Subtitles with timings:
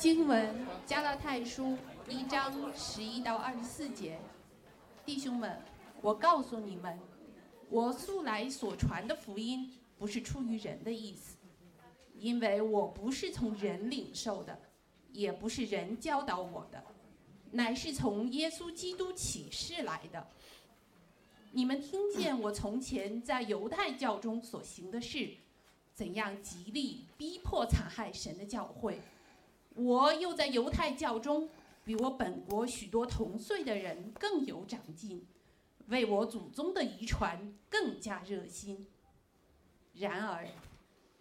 [0.00, 1.76] 经文加拉太书
[2.08, 4.18] 一章十一到二十四节，
[5.04, 5.60] 弟兄们，
[6.00, 6.98] 我告诉你们，
[7.68, 11.36] 我素来所传的福音不是出于人的意思，
[12.16, 14.58] 因为我不是从人领受的，
[15.12, 16.82] 也不是人教导我的，
[17.50, 20.26] 乃是从耶稣基督启示来的。
[21.52, 25.28] 你们听见我从前在犹太教中所行的事，
[25.92, 28.98] 怎样极力逼迫残害神的教会。
[29.80, 31.48] 我又在犹太教中，
[31.86, 35.26] 比我本国许多同岁的人更有长进，
[35.86, 38.86] 为我祖宗的遗传更加热心。
[39.94, 40.46] 然而，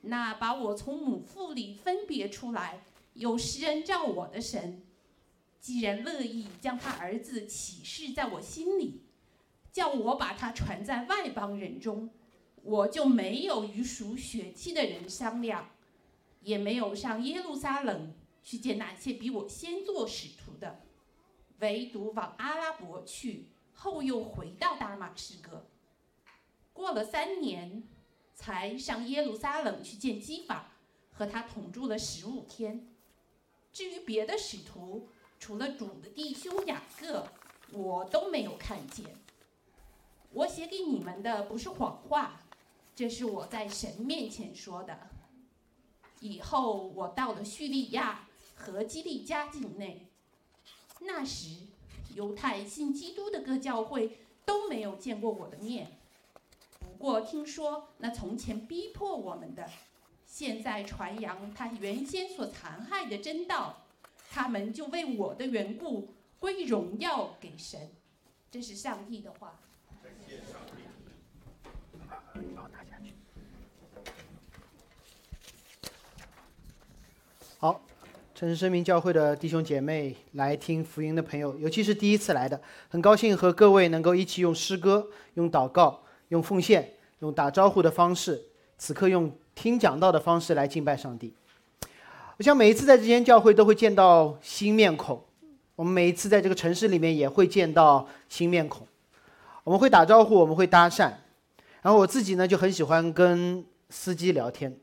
[0.02, 2.82] 那把我从母腹里分别出来，
[3.14, 4.82] 有施恩照我的神，
[5.62, 9.04] 既然乐意将他儿子启示在我心里，
[9.72, 12.10] 叫我把他传在外邦人中，
[12.64, 15.70] 我就没有与属血气的人商量，
[16.42, 18.14] 也没有上耶路撒冷。
[18.44, 20.82] 去见那些比我先做使徒的，
[21.60, 25.68] 唯独往阿拉伯去，后又回到大马士革。
[26.74, 27.84] 过了三年，
[28.34, 30.72] 才上耶路撒冷去见基法，
[31.12, 32.88] 和他同住了十五天。
[33.74, 37.28] 至于别的使徒，除了主的弟兄雅各，
[37.74, 39.06] 我都没有看见。
[40.32, 42.42] 我写给你们的不是谎话，
[42.96, 45.10] 这是我在神面前说的。
[46.22, 48.28] 以后我到了叙利亚。
[48.60, 50.08] 和基利家境内，
[51.00, 51.68] 那时
[52.14, 55.98] 犹太信基督的各教会都没有见过我的面。
[56.80, 59.70] 不过听说那从前逼迫我们的，
[60.26, 63.86] 现在传扬他原先所残害的真道，
[64.30, 67.90] 他们就为我的缘故归荣耀给神。
[68.52, 69.60] 这是上帝的话。
[77.58, 77.82] 好。
[78.40, 88.42] 城市生命教会的弟兄姐妹，来听福音的朋友，尤其是第一次来的，很高兴和各位能够一起用诗歌、用祷告、用奉献、用打招呼的方式，
[88.78, 91.34] 此刻用听讲道的方式来敬拜上帝。
[92.38, 95.22] 我想每一次在这间教会都会见到新面孔，
[95.76, 98.88] 我们每一次在这个城市里面也会见到新面孔，
[99.66, 101.12] 我们会打招呼，我们会搭讪，
[101.82, 104.74] 然后我自己呢就很喜欢跟司机聊天。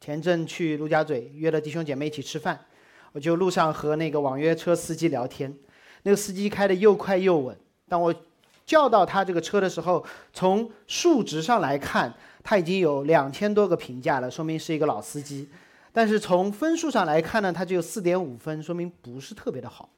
[0.00, 2.58] 前阵去陆家嘴约了弟兄姐妹一起吃饭。
[3.12, 5.54] 我就路上和那个网约车司机聊天，
[6.02, 7.56] 那个司机开的又快又稳。
[7.88, 8.14] 当我
[8.64, 12.12] 叫到他这个车的时候，从数值上来看，
[12.42, 15.48] 他已经有两千多个评价了，说明是一个老司机。
[15.92, 19.90] 但是从分数上来看呢，他只有四点五分，说明不是特别的好。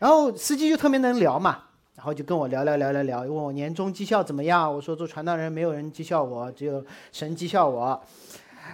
[0.00, 1.64] 然后司机就特别能聊嘛，
[1.94, 4.74] 然后就跟我聊聊聊聊聊，问我年终绩效怎么样。
[4.74, 8.02] 我说做传道人没有人绩效我，只有神绩效我。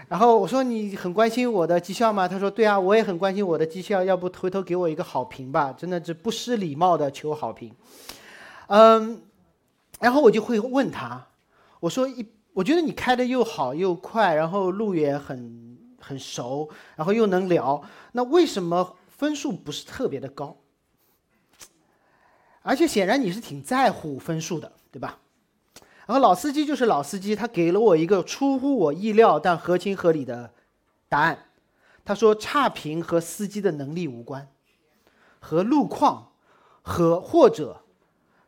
[0.09, 2.29] 然后我说你很关心我的绩效吗？
[2.29, 5.73] 他说对啊，我也很关心我的绩效，要不回头给我一个好评吧？
[5.73, 7.75] 真的是不失礼貌的求好评。
[8.69, 9.23] 嗯，
[10.01, 11.27] 然后我就会问他，
[11.81, 17.83] 我说一，我觉得你开的又好又快，然后路也很很熟，然后又能聊，
[18.13, 20.57] 那为什么分数不是特别的高？
[22.63, 25.19] 而且显然你是挺在乎分数的，对吧？
[26.07, 30.53] 然后老司机就是老司机，他给了我一个出乎我意料但合情合理的
[31.09, 31.47] 答案。
[32.05, 34.47] 他说：“差评和司机的能力无关，
[35.41, 36.33] 和路况
[36.83, 37.81] 和或者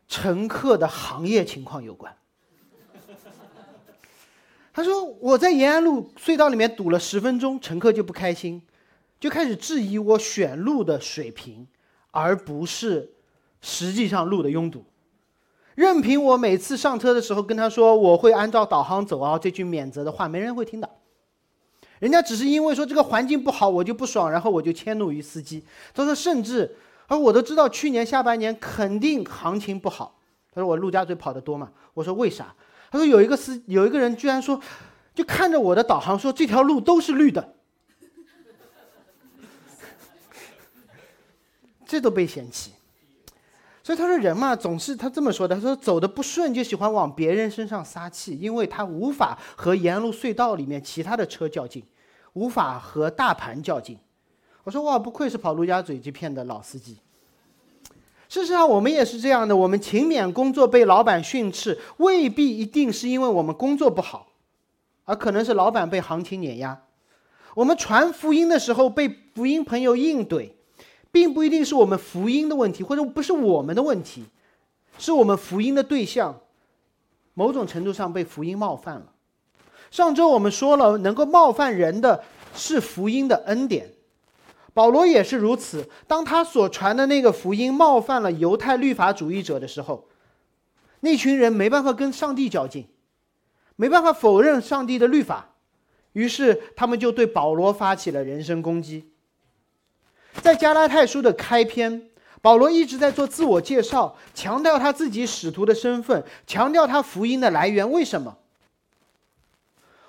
[0.07, 2.15] 乘客的行业情况有关。”
[4.75, 8.61] 他说：“我在延安路隧道里面堵了十分钟，乘客就不开心，
[9.19, 11.67] 就开始质疑我选路的水平，
[12.11, 13.15] 而不是
[13.63, 14.85] 实际上路的拥堵。”
[15.77, 20.91] 任凭我每次上车的时候跟他说我会按照导航走啊，这句免责的话没人会听的。
[21.99, 25.63] 人家只是因为说这个环境不好，我就不爽，然后我就迁怒于司机。
[25.95, 26.77] 他说甚至，
[27.07, 30.19] 而我都知道去年下半年肯定行情不好。
[30.53, 31.71] 他说我陆家嘴跑得多嘛？
[31.93, 32.55] 我说为啥？
[32.91, 34.59] 他说有一个司有一个人居然说，
[35.15, 37.55] 就看着我的导航说这条路都是绿的，
[41.85, 42.73] 这都被嫌弃。
[43.87, 45.55] 所以他说人嘛，总是他这么说的。
[45.55, 51.81] 他说走的不顺就喜欢往别人身上撒气，因为他无法和沿路隧道里面其他的车较劲，
[52.33, 53.97] 无法和大盘较劲。
[54.65, 56.99] 我说哇，不愧是跑陆家嘴这片的老司机。
[58.29, 59.55] 事实上，我们也是这样的。
[59.55, 64.27] 我们勤勉工作被老板训斥，未必一定是因为我们工作不好，
[65.05, 66.83] 而可能是老板被行情碾压。
[67.55, 70.51] 我们传福音的时候被福音朋友硬怼。
[71.17, 74.27] 并不一定是我们福音的问题，或者不是我们的问题，
[74.99, 76.39] 是我们福音的对象，
[77.33, 79.15] 某种程度上被福音冒犯了。
[79.91, 82.23] 上周我们说了，能够冒犯人的
[82.55, 83.95] 是福音的恩典，
[84.75, 85.89] 保罗也是如此。
[86.07, 90.07] 当他所传的那个福音冒犯了犹太律法主义者的时候，
[91.01, 92.87] 那群人没办法跟上帝较劲，
[93.77, 95.55] 没办法否认上帝的律法，
[96.13, 99.13] 于是他们就对保罗发起了人身攻击。
[100.43, 102.09] 在加拉太书的开篇，
[102.41, 107.91] 保罗一直在做自我介绍，强调他自己使徒的身份，强调他福音的来源。
[107.91, 108.37] 为什么？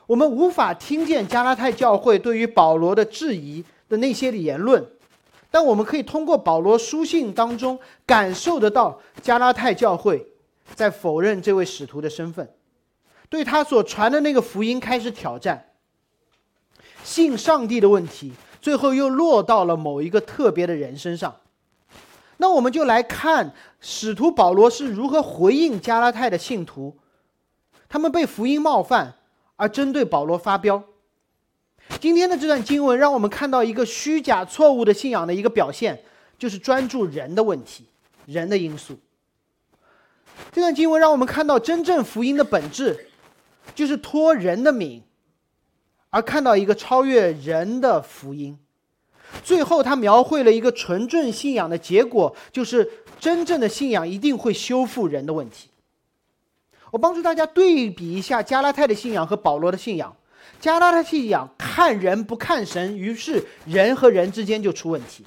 [0.06, 4.86] 我们无法听见加拉太教会对于保罗的质疑的那些言论，
[5.52, 10.26] 但我们可以通过保罗书信当中感受得到加拉太教会
[10.76, 12.48] 在否认这位使徒的身份，
[13.28, 15.72] 对他所传的那个福音开始挑战。
[17.04, 18.32] 信上帝的问题，
[18.62, 21.36] 最后又落到了某一个特别的人身上。
[22.38, 26.96] 那我们就来看使徒保罗是如何回应加拉太的信徒，
[27.90, 29.14] 他们被福音冒犯。
[29.60, 30.84] 而针对保罗发飙。
[32.00, 36.00] 今天的这段经文让我们看到一个虚假、错误的信仰的一个表现，
[36.38, 37.86] 就是专注人的问题、
[38.28, 38.96] 人的因素。
[40.52, 43.08] 这段经文让我们看到真正福音的本质，
[43.74, 45.02] 就是托人的名，
[46.18, 48.58] 而看到一个超越人的福音。
[49.44, 55.70] 最后，他描绘了一个纯正信仰的结果，就是真正的信仰一定会修复人的问题。
[56.90, 60.16] 我帮助大家对比一下加拉太的信仰和保罗的信仰。
[60.60, 65.24] 加拉太信仰看人不看神，于是人和人之间就出问题；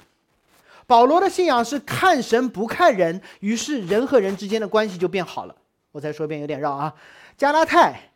[0.85, 5.55] 保罗的信仰是看神不看人，于是人和人之间的关系就变好了。
[5.93, 6.93] 我再说一遍，有点绕啊。
[7.37, 8.10] 加拉太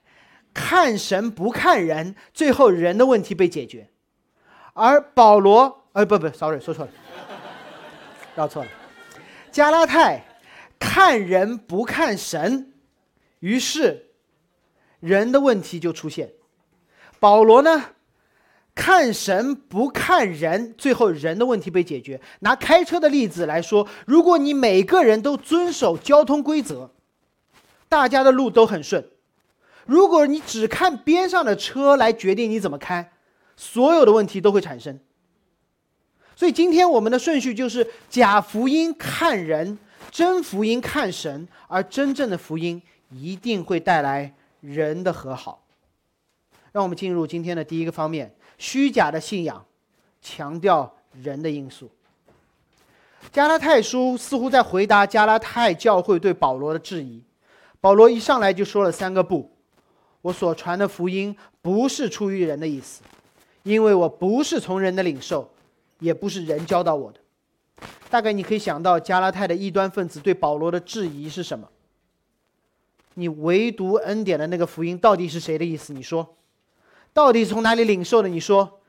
[0.56, 3.90] 看神不看人，最后人的问题被解决；
[4.74, 6.92] 而保罗，哎，不不，sorry，说错了，
[8.36, 8.70] 绕错了。
[9.52, 10.26] 加拉太
[10.80, 12.72] 看人不看神。
[13.40, 14.12] 于是，
[15.02, 16.32] 人的问题就出现。
[17.20, 17.92] 保罗呢，
[18.74, 22.20] 看神不看人，最后人的问题被解决。
[22.40, 26.92] 拿开车的例子来说，如果你每个人都遵守交通规则，
[27.88, 29.04] 大家的路都很顺；
[29.86, 33.12] 如果你只看边上的车来决定你怎么开，
[33.56, 35.00] 所有的问题都会产生。
[36.36, 39.78] 所以今天我们的顺序就是假福音看人，
[40.12, 42.82] 真福音看神，而真正的福音。
[43.12, 45.64] 一定会带来人的和好。
[46.72, 49.64] 让我们进入今天的第一个方面：虚假的信仰，
[50.22, 51.90] 强调人的因素。
[53.32, 57.24] 加拉太书似乎在回答加拉太教会对保罗的质疑。
[57.80, 59.50] 保罗一上来就说了三个不：
[60.26, 63.04] 我所传的福音不是出于人的意思，
[63.62, 65.48] 因为我不是从人的领受，
[66.00, 67.20] 也不是人教导我的。
[68.10, 71.70] 大概你可以想到加拉太的异端分子对保罗的质疑是什么？
[73.14, 75.94] 你唯独恩典的那个福音到底是谁的意思？
[75.94, 76.36] 你说，
[77.14, 78.28] 到底从哪里领受的？
[78.28, 78.80] 你说，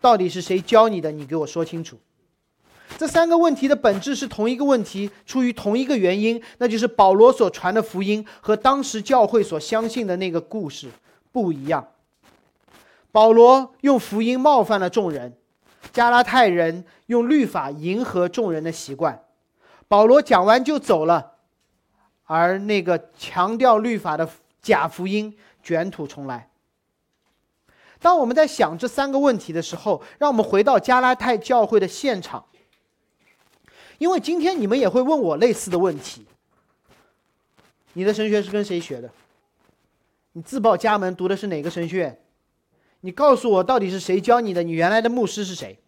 [0.00, 1.12] 到底是谁教你的？
[1.12, 1.98] 你给我说清楚。
[2.98, 10.88] 这三个问题的本质是同一个问题，出于同一个原因，那就是保罗所传的福音和当时教会所相信的那个故事
[11.30, 11.86] 不一样。
[13.12, 15.32] 保罗用福音冒犯了众人，
[15.92, 19.22] 加拉太人用律法迎合众人的习惯。
[19.86, 21.34] 保罗讲完就走了。
[22.24, 24.28] 而那个强调律法的
[24.60, 26.50] 假福音卷土重来。
[28.00, 32.44] 当我们在想这三个问题的时候，让我们回到加拉太教会的现场，
[33.98, 36.24] 因为今天你们也会问我类似的问题：
[37.92, 39.10] 你的神学是跟谁学的？
[40.32, 42.20] 你自报家门读的是哪个神学院？
[43.00, 44.62] 你告诉我到底是谁教你的？
[44.62, 45.78] 你原来的牧师是谁？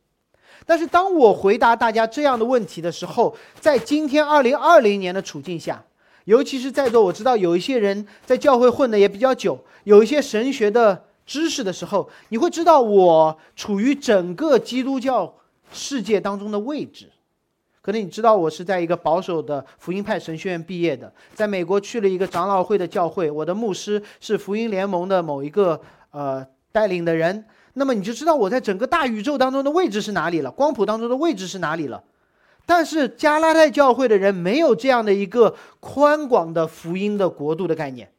[0.66, 5.84] 但是当我回答大家这样的问题的时候，在今天二零二零年的处境下。
[6.26, 15.34] 尤其是在座，我知道有一些人在教会混的也比较久，有一些神学的知识的时候，你会知道我处于整个基督教
[15.72, 17.10] 世界当中的位置。
[17.82, 27.44] 可能你知道我是在一个保守的福音派神学院毕业的，在美国去了一个长老会的教会，我的牧师是福音联盟的某一个呃带领的人。
[27.74, 32.02] 那么你就知道我在整个大宇宙当中的位置是哪里了，光谱当中的位置是哪里了。
[32.66, 38.12] 但是加拉太教会的人没有这样的一个宽广的福音的国度的概念，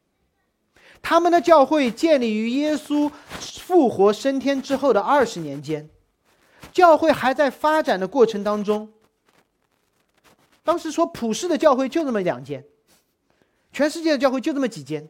[1.02, 5.88] 他们的教会建立于耶稣复活升天之后的二十年间，
[6.74, 8.90] 教会还在发展的过程当中。
[10.64, 12.64] 当时说普世的教会就这么两间，
[13.74, 15.08] 全世界的教会就这么几间，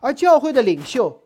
[0.00, 1.22] 而教会的领袖，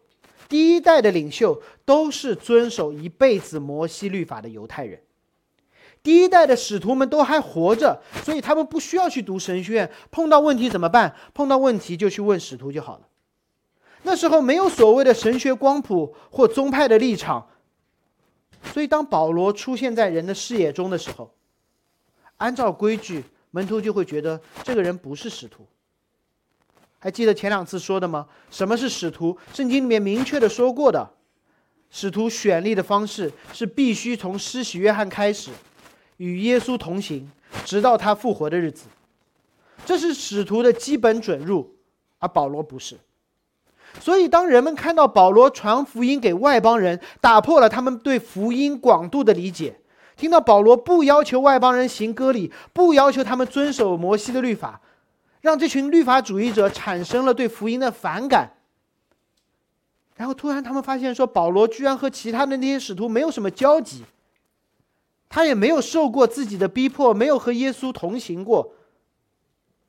[0.49, 5.00] 第一代的领袖都是遵守一辈子摩西律法的犹太人。
[6.02, 9.90] 第一代的使徒们都还活着，所以他们不需要去读神学院。
[10.11, 11.14] 碰到问题怎么办？
[11.35, 13.06] 碰到问题就去问使徒就好了。
[14.02, 17.49] 那时候没有所谓的神学光谱或宗派的立场，
[18.73, 21.35] 所以当保罗出现在人的视野中的时候，
[22.40, 25.66] 按照规矩，门徒就会觉得这个人不是使徒。
[26.99, 28.26] 还记得前两次说的吗？
[28.50, 29.37] 什么是使徒？
[29.52, 31.11] 圣经里面明确的说过的，
[31.90, 35.50] 使徒选立的方式是必须从施洗约翰开始，
[36.16, 37.30] 与耶稣同行，
[37.64, 38.87] 直到他复活的日子。
[39.85, 41.75] 这是使徒的基本准入，
[42.18, 42.99] 而保罗不是。
[43.99, 49.79] 所以，当人们看到保罗传福音给外邦人，打破了他们对福音广度的理解；
[50.20, 54.82] 听到保罗不要求外邦人行割礼，不要求他们遵守摩西的律法。
[55.40, 58.52] 让这群律法主义者产生了对福音的反感，
[60.16, 64.04] 然后突然他们发现说，保罗居然和其他的那些使徒没有什么交集，
[65.30, 68.74] 他也没有受过自己的逼迫，没有和耶稣同行过。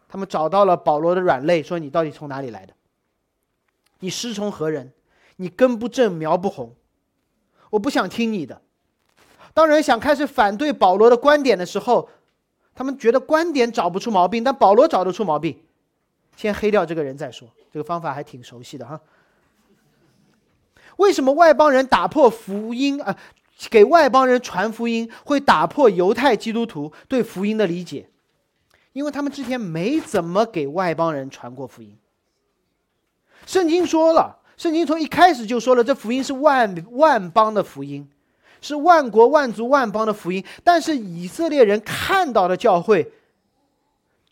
[0.07, 2.73] 他们找到了保罗的软肋，说：“你到底从哪里来的？
[4.00, 4.93] 你师从何人？
[5.35, 6.73] 你根不正苗不红，
[7.71, 8.61] 我不想听你的。”
[9.53, 12.08] 当人想开始反对保罗的观点的时候，
[12.74, 15.60] 他们觉得观点找不出毛病，但保罗找得出毛病，
[16.36, 17.48] 先黑掉这个人再说。
[17.72, 19.00] 这个方法还挺熟悉的哈。
[20.98, 23.17] 为什么外邦人打破福音啊？
[23.70, 28.10] 给外邦人传福音会打破犹太基督徒对福音的理解？
[28.93, 31.96] 因为他们之前没怎么给外邦人传过福音。
[33.46, 38.10] 圣经说了，圣经从一开始就说了，这福音是万万邦的福音。
[38.62, 43.12] 是万国万族万邦的福音，但是以色列人看到的教会，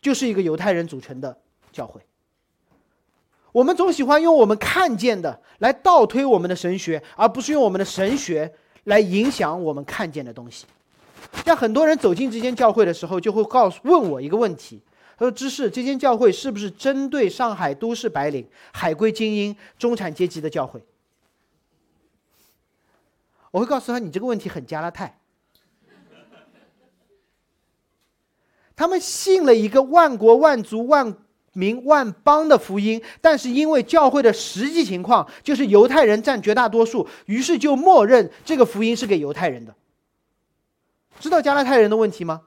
[0.00, 1.36] 就是一个犹太人组成的
[1.72, 2.00] 教会。
[3.52, 8.50] 我们总喜欢用我们看见的来倒推我们的神学，而不是用我们的神学
[8.84, 10.66] 来影响我们看见的东西。
[11.44, 14.80] 像很多人走进这间教会的时候，就会告诉问我一个问题：
[15.18, 20.80] 他说，知识这间教会是不是针对上海都市白领、海归精英、中产阶级的教会？
[23.50, 25.18] 我会告诉他，你这个问题很加拉太。
[28.76, 31.14] 他们信了一个万国万族万
[31.52, 39.74] 民万邦的福音，但是因为教会的实际情况就是犹太人占绝大多数，于是就默认这个福音是给犹太人的。
[41.18, 42.42] 知道加拉太人的问题吗？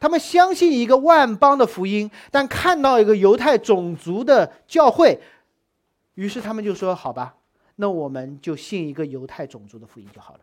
[0.00, 5.20] 他们相信一个万邦的福音，但看到一个犹太种族的教会，
[6.14, 7.36] 于是他们就说：“好吧，
[7.76, 10.40] 那我们就信一个犹太种族的福音就好了。”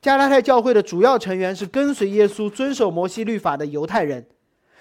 [0.00, 4.24] 加拉太教会的主要成员是跟随耶稣、遵守摩西律法的犹太人。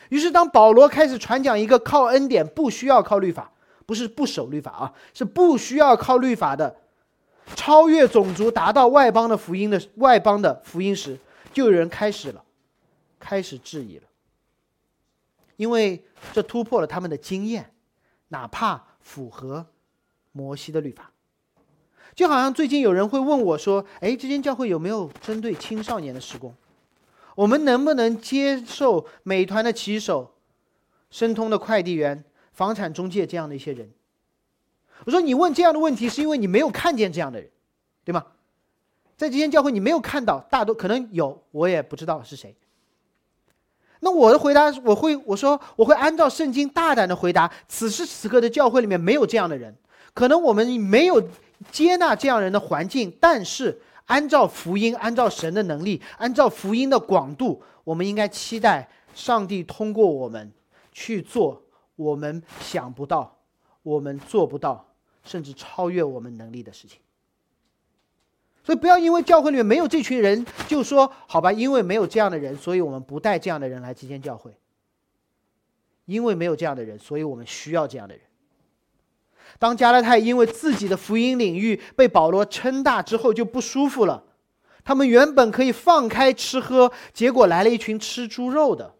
[0.09, 3.51] 于是，当保罗开始传讲一个靠恩典、不需要靠律法，
[3.85, 6.77] 不是不守律法啊，是不需要靠律法的，
[7.55, 11.17] 超越种族、达到外邦的福音的外邦的福音时，
[11.51, 12.43] 就有人开始了，
[13.19, 14.03] 开始质疑了，
[15.55, 17.73] 因为这突破了他们的经验，
[18.29, 19.65] 哪怕符合
[20.37, 21.11] 摩西的律法。
[22.13, 26.53] 就好像最近有人会问我说：“哎，这间教会有没有针对青少年的施工？
[27.35, 30.33] 我们能不能接受美团的骑手、
[31.09, 33.89] 申通的快递员、房产中介这样的一些人？”
[35.05, 37.49] 我说：“你问这样的问题，是因为你没有看见这样的人，
[38.03, 38.25] 对吗？
[39.15, 42.55] 在这间教会，你没有看到，大多可能有，我也不知道是谁。
[43.99, 49.75] 那我的回答，我会我说我会按照圣经大胆的回答：此时此刻的教会里面没有这样的人，
[50.17, 51.21] 可能我们没有。”
[51.71, 60.51] 接纳这样人的环境，但是按照福音，按照神的能力，按照福音的广度，我们应该期待上帝通过我们
[60.91, 61.59] 去做
[61.95, 63.35] 我们想不到、
[63.81, 64.85] 我们做不到，
[65.23, 66.99] 甚至超越我们能力的事情。
[68.63, 74.55] 所以，不要因为教会里面没有这群人，就说好吧，因为没有这样的人，所以我们不带这样的人来这间教会。
[76.05, 78.23] 因为没有这样的人，所以我们需要这样的人。
[79.59, 84.23] 当加拉太因为自己的福音领域被保罗撑大之后，就不舒服了。
[84.83, 88.93] 他们原本可以放开吃喝，结果来了一群吃猪肉的。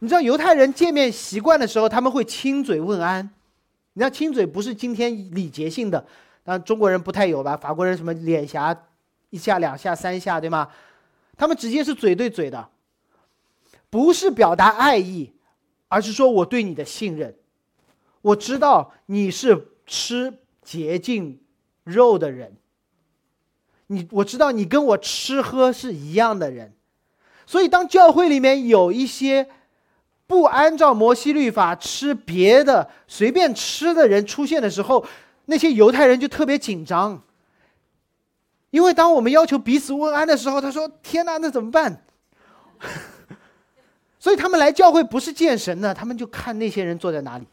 [0.00, 3.28] 你知道犹太人见面习惯的时候，他们会亲嘴问安。
[3.94, 6.04] 你知道亲嘴不是今天礼节性的，
[6.42, 7.56] 但中国人不太有吧？
[7.56, 8.76] 法国人什么脸颊
[9.30, 10.68] 一下、两下、三下，对吗？
[11.36, 12.68] 他们直接是嘴对嘴的，
[13.88, 15.32] 不是表达爱意，
[15.88, 17.34] 而是说我对你的信任。
[18.24, 21.38] 我知道你是吃洁净
[21.84, 22.56] 肉的人，
[23.88, 26.72] 你我知道你跟我吃喝是一样的人，
[27.44, 29.46] 所以当教会里面有一些
[30.26, 35.04] 不按照摩西律法吃别的随便吃的人出现的时候，
[35.44, 37.22] 那些犹太人就特别紧张，
[38.70, 42.02] 因为当我们要求彼此问安的时候，他说：“天哪，那怎么办？”
[44.18, 47.46] 所以他们来教会不是见神的，他们就看那些人坐在哪里。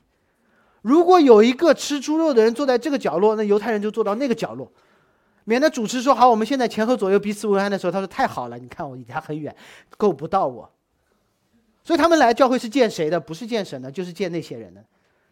[0.82, 4.72] 如果有一个吃猪肉的人坐在这个角落，那犹太人就坐到那个角落。
[5.44, 9.56] 免得主持说好，我们现在前后左右彼此为安的时候，他说太好了，你看我离他很远，
[9.98, 10.72] 够不到我。
[11.84, 13.20] 所以他们来教会是见谁的？
[13.20, 14.86] 不是见神的，就是见那些人的。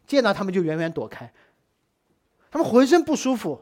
[0.08, 1.32] 见到他们就远远躲开，
[2.50, 3.62] 他们浑身不舒服，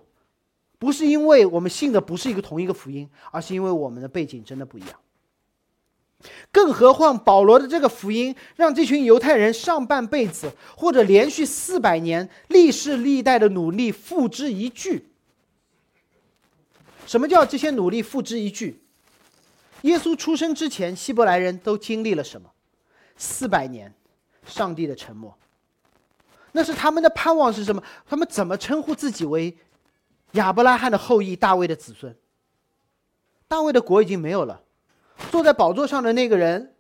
[0.80, 4.92] 不是因为我们信的不是一个同一个福音，而是因为我们的背景真的不一样。
[6.52, 15.06] 更何况保罗的这个福音，让这群犹太人上半辈子或者连续四百年历世历代的努力付之一炬。
[17.06, 18.80] 什么叫这些努力付之一炬？
[19.84, 22.50] 耶稣出生之前，希伯来人都经历了什么？
[23.16, 23.94] 四百年，
[24.46, 25.38] 上帝的沉默。
[26.52, 27.82] 那是他们的盼望是什么？
[28.10, 29.56] 他们怎么称呼自己为
[30.32, 32.14] 亚伯拉罕的后裔、大卫的子孙？
[33.48, 34.60] 大卫的国已经没有了，
[35.32, 36.74] 坐在宝座上的那个人，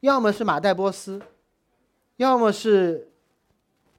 [0.00, 1.20] 要么是马代波斯，
[2.16, 3.10] 要么是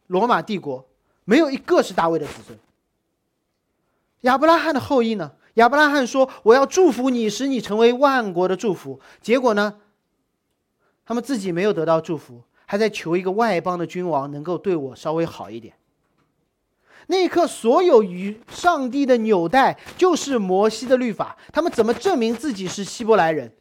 [0.08, 0.86] 罗马帝国，
[1.24, 2.58] 没有一个是大卫的子孙。
[4.22, 5.32] 亚伯拉罕的后裔呢？
[5.56, 9.80] 亚伯拉罕说：“我要祝福你，使你成为万国的祝福。”结果呢？
[11.06, 15.76] 他们自己没有得到祝福，还在求一个外邦的君王能够对我稍微好一点。
[17.08, 21.38] 那一刻，所有与上帝的纽带就是摩西的律法。
[21.54, 23.54] 他们怎么证明自己是希伯来人，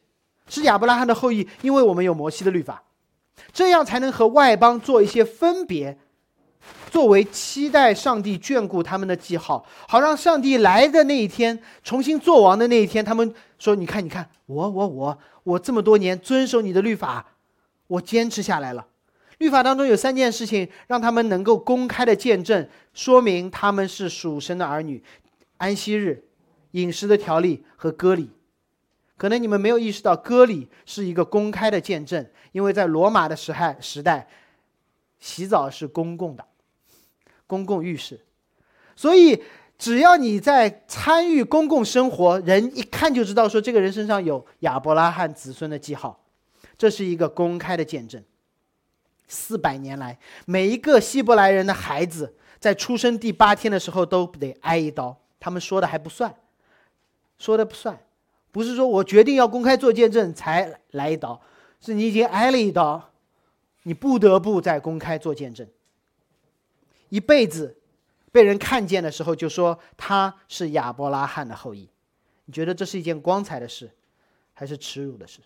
[0.48, 1.48] 是亚伯拉罕的后裔？
[1.62, 2.82] 因为我们有摩西的律法，
[3.52, 5.98] 这样才能和外邦做一些分别，
[6.90, 17.26] 作为期待上帝眷顾他们的记号，好让上帝来的那一天，重新做王的那一天，他们说：“你看，你看，我，我，我，我这么多年遵守你的律法。”
[17.86, 18.86] 我坚持下来了。
[19.38, 25.02] 律法当中有三件事情，让他们能够公开的见证，说明他们是属神的儿女：
[25.58, 26.24] 安息日、
[26.70, 28.30] 饮食的条例和割礼。
[29.16, 34.28] 可能你们没有意识到，割礼是一个公开的见证，因为在罗马的时代，时代
[35.20, 36.44] 洗澡是公共的，
[37.46, 38.20] 公共浴室。
[38.96, 39.42] 所以，
[39.78, 46.20] 只要你在参与公共生活，人一看就知道，说这个人身上有亚伯拉罕子孙的记号。
[46.76, 48.22] 这是一个公开的见证。
[49.28, 55.16] 四百年来，每一个希伯来人的孩子在出生第八天的时候都得挨一刀。
[55.38, 56.34] 他们说的还不算，
[57.38, 57.98] 说的不算，
[58.54, 61.40] 不是说我决定要公开做见证才来一刀，
[61.80, 63.10] 是你已经挨了一刀，
[63.82, 65.66] 你不得不在公开做见证。
[67.08, 67.76] 一辈子
[68.30, 71.88] 被人看见的时候，就说他是亚伯拉罕的后裔。
[72.44, 73.90] 你觉得这是一件光彩的事，
[74.52, 75.40] 还是耻辱的事？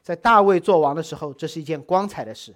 [0.00, 2.52] 在大卫做王的时候，这是一件光彩的事；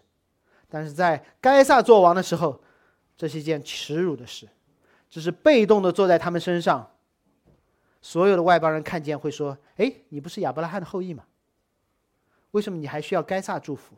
[0.69, 2.63] 但是在该撒做王的时候，
[3.17, 4.49] 这是一件耻辱的事。
[5.11, 6.89] 只是被动的坐在他们身上，
[8.03, 11.25] 所有的外邦人看见会说：“哎，你不是亚伯拉罕的后裔吗？
[12.51, 13.95] 为什么你还需要该撒祝福？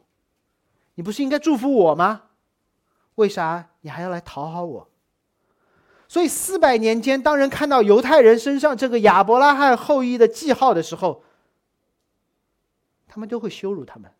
[0.95, 2.23] 你不是应该祝福我吗？
[3.17, 4.91] 为啥你还要来讨好我？”
[6.07, 11.25] 所以四百年间，当人看到犹太人身上这个亚伯拉罕后裔的记号的时候，
[13.09, 14.13] 他们都会羞辱他们，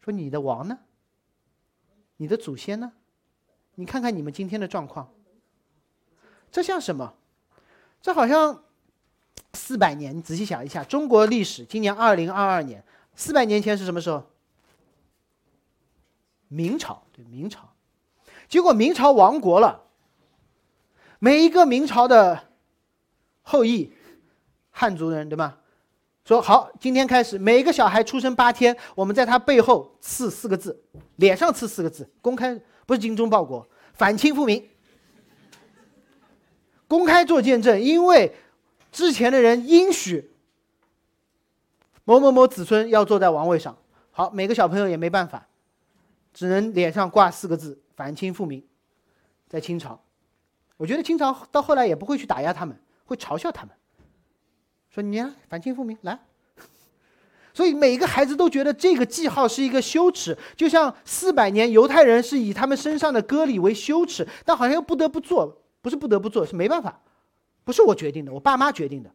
[0.00, 0.80] 说你的王呢？
[2.16, 2.92] 你的祖先呢？
[3.76, 5.14] 你看看你们今天的状况，
[6.50, 7.14] 这像什么？
[8.02, 8.64] 这好像
[9.56, 10.16] 四百年。
[10.16, 14.22] 你仔细想一下，中国历史今年二零二二年，四百年前是什么时候？
[16.48, 17.72] 明朝，对明朝。
[18.48, 19.82] 结果明朝亡国了，
[21.18, 22.50] 每一个明朝的
[23.42, 23.92] 后裔，
[24.70, 25.58] 汉族人，对吧？
[26.24, 30.84] 说好，今天开始，每一个小孩出生八天，我们在他背后刺四个字，
[31.16, 34.64] 脸上刺四个字，公开不是精忠报国，反清复明，
[36.86, 38.34] 公开做见证，因为
[38.96, 40.30] 之前的人应许
[42.04, 43.76] 某某某子孙要坐在王位上。
[44.10, 45.46] 好，每个小朋友也没办法，
[46.32, 48.64] 只能脸上挂四个字，反清复明。
[49.50, 50.00] 在清朝，
[50.78, 53.74] 我觉得清朝到后来也不会去打压他们，会嘲笑他们。
[54.88, 56.18] 说你啊，反清复明来，
[57.52, 67.02] 所以每个孩子都觉得这个记号是一个羞耻，就像四百年犹太人是以他们身上的割礼为羞耻，但好像又不得不做，不是不得不做，是没办法，
[67.66, 69.10] 不是我决定的，我爸妈决定的。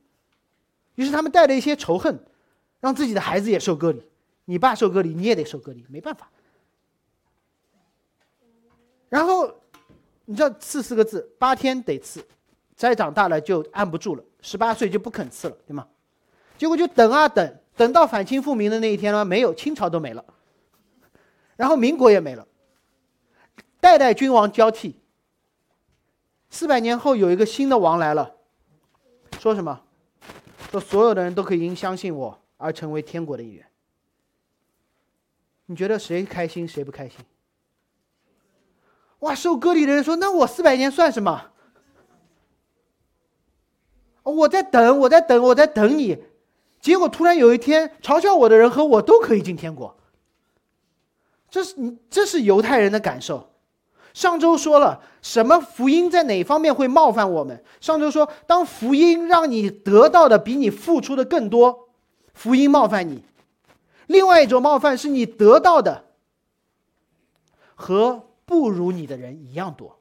[0.96, 2.22] 于是他们带着一些仇恨，
[2.82, 4.04] 让自己的孩子也受割礼，
[4.44, 6.30] 你爸受割礼，你也得受割礼，没办法。
[9.08, 9.50] 然后
[10.26, 12.22] 你知道刺四个字，八天得刺，
[12.76, 14.24] 再长大了就按不住了。
[14.42, 15.88] 十八岁就不肯刺了，对吗？
[16.58, 20.26] 结果就等啊等，等到反清复明的那一天了，没有，清朝都没了，
[21.56, 22.46] 然后民国也没了，
[23.80, 25.00] 代代君王交替。
[26.50, 28.36] 四百年后有一个新的王来了，
[29.42, 29.82] 说什么？
[30.70, 33.66] 说所有的人都可以因相信我而成为天国的一员。
[35.66, 37.18] 你觉得谁开心谁不开心？
[39.22, 41.54] 哇，受割礼的人说：“那我四百年算什么？”
[44.22, 46.24] 我在等，我在等，我在等你。
[46.80, 49.98] 结果突然有一天，嘲笑我的人和我都可以进天国。
[51.50, 53.51] 这是你，这是犹太人的感受。
[54.14, 57.64] 上周说了什么福音在哪方面会冒犯我们？
[57.80, 61.90] 上周说，当福音让你得到的比你付出的更多，
[62.34, 63.20] 福音冒犯你；
[64.08, 66.06] 另外一种冒犯是你得到的
[67.76, 70.00] 和不如你的人一样多。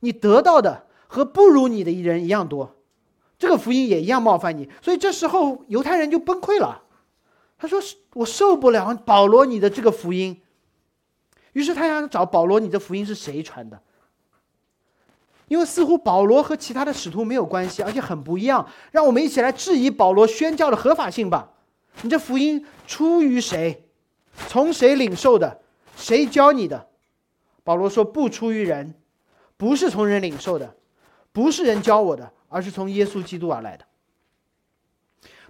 [0.00, 2.76] 你得到的和不如你的人一样多，
[3.38, 4.70] 这个福音也一样冒犯你。
[4.80, 6.82] 所以这时候犹太人就崩溃了，
[7.58, 7.78] 他说
[8.14, 10.40] ：“我受不了保罗你的这个福音。”
[11.52, 13.80] 于是他想找保罗，你的福音是谁传的？
[15.48, 18.64] 因为似乎保罗和其他的使徒没有关系，而且很不一样。
[18.92, 21.50] 让我们一起来质疑保罗宣教的合法性吧。
[22.02, 23.84] 你这福音出于谁？
[24.46, 25.60] 从谁领受的？
[25.96, 26.86] 谁教你的？
[27.64, 28.94] 保罗说不出于人，
[29.56, 30.72] 不是从人领受的，
[31.32, 33.84] 不是人教我的，而是从耶稣基督而来的。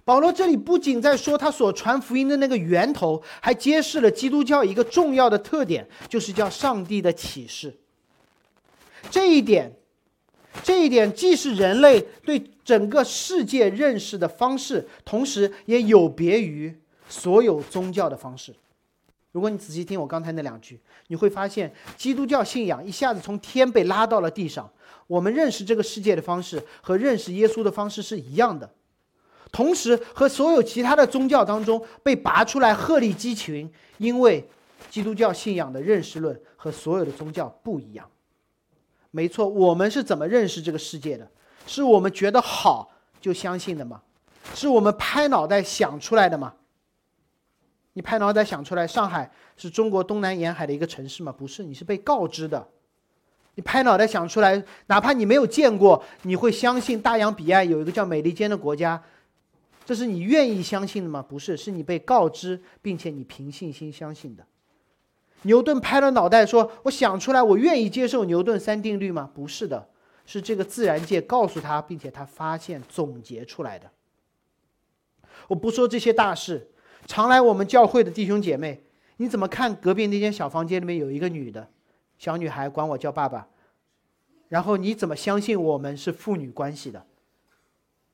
[0.03, 7.77] 保罗这里不仅在说他所传福音的那个源头，还揭示了基督教一个重要的特点，就是叫上帝的启示。
[9.09, 9.71] 这一点，
[10.63, 16.75] 这一点既是人类对整个世界认识的方式，同时也有别于
[17.07, 18.55] 所有宗教的方式。
[19.31, 24.69] 如果你仔细听我刚才那两句，你会发现基督教信仰一下子从天被拉到了地上。
[25.07, 28.69] 我们认识这个世界的方式和认识耶稣的方式是一样的。
[29.51, 34.47] 同时，和所有其他的宗教当中被拔出来鹤立鸡群，因为
[34.89, 38.09] 基督教信仰的认识论和所有的宗教不一样。
[39.11, 41.27] 没错，我们是怎么认识这个世界的？
[41.67, 44.01] 是我们觉得好就相信的吗？
[44.55, 46.53] 是我们拍脑袋想出来的吗？
[47.93, 51.35] 你拍脑袋想出来，上海是中国东南沿海的一个城市吗？
[51.37, 52.65] 不是，你是被告知的。
[53.55, 59.03] 你拍脑袋想出来，哪怕你没有见过，你会相信大洋彼岸有一个叫美利坚的国家。
[59.85, 61.25] 这是你愿意相信的吗？
[61.27, 64.45] 不是，是你被告知，并且你凭信心相信的。
[65.43, 69.89] 牛顿拍了脑袋说：“我想出来，我愿意接受牛顿三定律吗？”不是的，
[70.25, 73.89] 是这个自然界告诉他，并且他发现总结出来的。
[75.47, 76.69] 我不说这些大事，
[77.07, 78.83] 常来我们教会的弟兄姐妹，
[79.17, 79.75] 你怎么看？
[79.75, 81.67] 隔壁那间小房间里面有一个女的，
[82.19, 83.47] 小女孩管我叫爸爸，
[84.47, 87.03] 然后你怎么相信我们是父女关系的？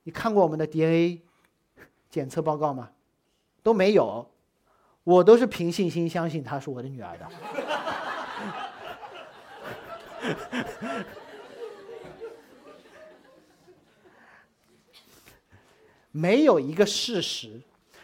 [0.04, 1.27] 你看过我们的 DNA？
[2.10, 2.90] 检测报告吗？
[3.64, 4.30] 都没有，
[5.04, 7.28] 我都是凭信心相信她是我的女儿的。
[16.12, 17.62] 没有一个事实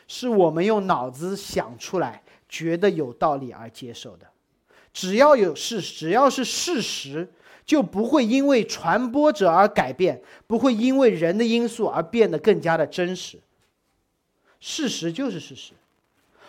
[0.08, 4.28] 是我们用脑子想出来、觉得有道理而接受的。
[4.92, 7.34] 只要有事，只要是事实，
[7.66, 13.40] 就不会因为传播者而改变，不会因为人的因素而变得更加的真实。
[14.66, 15.74] 事实就是事实。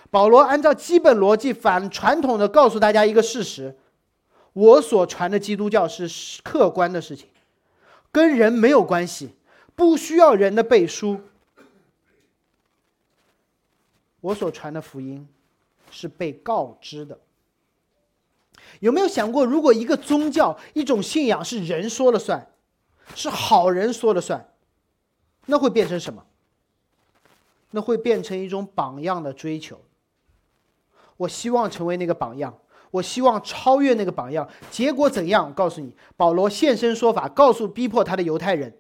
[0.09, 3.77] 保罗按照基本逻辑，反传统的告诉大家一个事实：
[4.53, 6.09] 我所传的基督教是
[6.45, 7.27] 客观的事情，
[8.13, 9.31] 跟人没有关系，
[9.75, 11.21] 不需要人的背书。
[14.21, 15.27] 我所传的福音
[15.91, 17.19] 是被告知的。
[18.79, 22.49] 有没有想过，如果一个宗教、一种信仰是人说了算，
[23.17, 24.49] 是好人说了算，
[25.47, 26.25] 那会变成什么？
[27.75, 29.81] 那会变成一种榜样的追求。
[31.17, 32.57] 我希望成为那个榜样，
[32.93, 34.49] 我希望超越那个榜样。
[34.71, 35.53] 结果怎样？
[35.53, 38.73] 告诉你，保罗现身说法，告诉逼迫他的犹太人，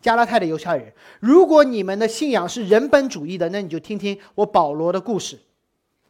[0.00, 5.40] 加拉太的犹太人：如果你们的信仰是人本主义的，那你就听听我保罗的故事。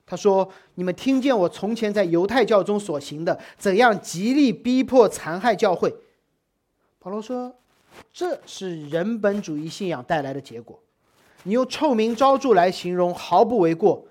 [0.04, 5.94] 他说：“你们听见我从前在犹太教中所行的，怎样极力逼迫、残害教会。”
[7.00, 7.54] 保罗说
[8.12, 10.78] ：“这是人本主义信仰带来的结果。”
[11.44, 14.04] 你用臭名昭著来形容，毫不为过。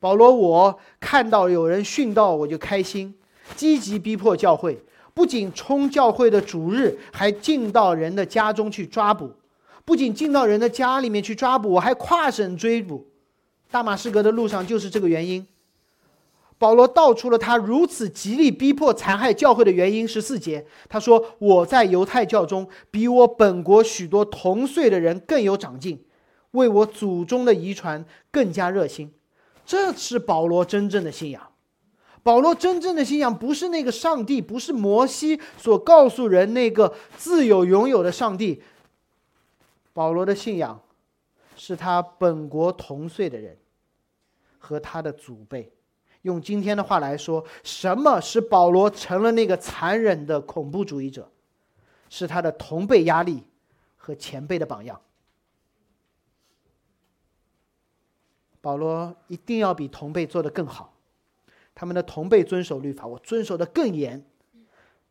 [0.00, 3.14] 保罗，我看到有人殉道，我就开心，
[3.56, 4.78] 积极逼迫教会，
[5.14, 9.28] 不仅冲教会的主日，还进到人的家中去抓捕；
[9.84, 13.06] 不仅进到人的家里面去抓捕，我还跨省追捕。
[13.70, 15.46] 大马士革的路上就是这个原因。
[16.56, 20.06] 保罗道出了他如此极力逼迫、残害教会的原因。
[20.06, 26.02] 十四节，他说：“我在犹太教中，比我本国许多同岁的人更有长进。”
[26.54, 29.12] 为我祖宗的遗传更加热心，
[29.64, 31.52] 这是保罗真正的信仰。
[32.22, 38.62] 保罗真正的信仰不是那个上帝，不是摩西所告诉人那个自有拥有的上帝。
[39.92, 40.80] 保罗的信仰
[41.54, 43.56] 是他本国同岁的人
[44.58, 45.70] 和他的祖辈。
[46.22, 51.30] 用今天的话来说，什么使保罗成了那个残忍的恐怖主义者？
[52.08, 53.42] 是他的同辈压力
[53.96, 54.98] 和前辈的榜样。
[58.64, 60.94] 保罗一定要比同辈做得更好，
[61.74, 64.18] 他们的同辈遵守律法，我遵守的更严；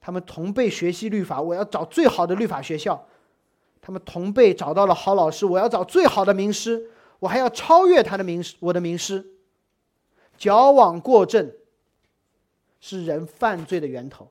[0.01, 2.99] 他们同辈学习律法，我要找最好的律法学校；
[3.79, 6.89] 他们同辈找到了好老师，我要找最好的名师，
[7.19, 9.23] 我还要超越他的名师，我的名师。
[10.35, 11.53] 矫枉过正
[12.79, 14.27] 是人犯罪的源头。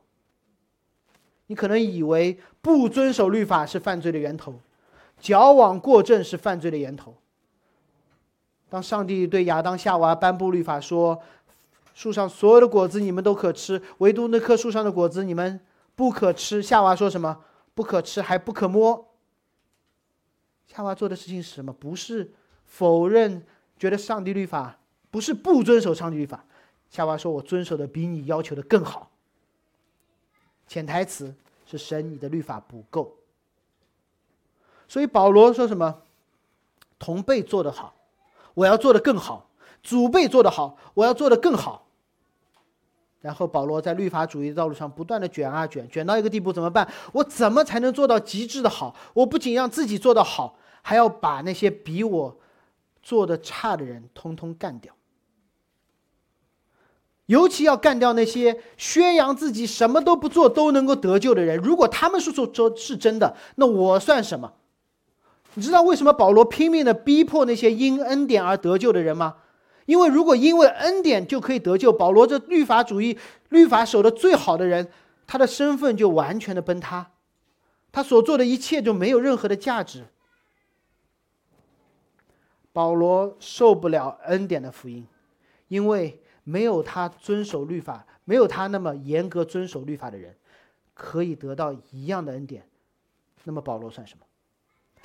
[1.47, 4.53] 你可能以为不遵守律法是犯罪的源头，
[5.21, 7.15] 矫枉过正是犯罪的源头。
[8.73, 11.21] 当上帝对亚当夏娃颁布律法说
[11.93, 15.61] ：“树上所有的果子你们都可吃，唯独那棵树上的果子你们
[15.95, 17.45] 不可吃。”夏娃说什么？
[17.75, 19.13] 不可吃，还不可摸。
[20.67, 21.71] 夏娃做的事情是什么？
[21.71, 22.33] 不是
[22.65, 23.45] 否认，
[23.79, 24.79] 觉得上帝律法
[25.11, 26.43] 不是不遵守上帝律法。
[26.89, 29.11] 夏娃说：“我遵守的比你要求的更好。”
[30.67, 31.35] 潜台词
[31.67, 33.15] 是神，你的律法不够。
[34.89, 36.01] 所以保罗说什么？
[36.99, 37.95] 同辈做得好。
[38.55, 39.49] 我要做的更好，
[39.83, 41.87] 祖辈做得好，我要做的更好。
[43.21, 46.89] 然后保罗在律法主义的道路上不断的卷啊卷，卷到一个地步怎么办？
[47.13, 48.97] 我怎么才能做到极致的好？
[49.15, 52.37] 我不仅让自己做得好，还要把那些比我
[53.01, 54.93] 做的差的人通通干掉。
[57.27, 61.57] 尤其要干掉那些宣扬自己什么都不做都能够得救的人。
[61.57, 64.53] 如果他们是说说是真的，那我算什么？
[65.55, 69.37] 你知道为什么保罗拼命的逼迫那些因恩典而得救的人吗？
[69.85, 74.91] 因为如果因为恩典就可以得救，保罗这律法主义、律法守的最好的人，
[75.27, 77.11] 他的身份就完全的崩塌，
[77.91, 80.07] 他所做的一切就没有任何的价值。
[82.73, 85.07] 保罗受不了恩典的福音，
[85.69, 90.35] 因为没有他遵守律法，没有他那么严格遵守律法的人，
[90.95, 92.67] 可以得到一样的恩典，
[93.45, 94.25] 那么保罗算什么？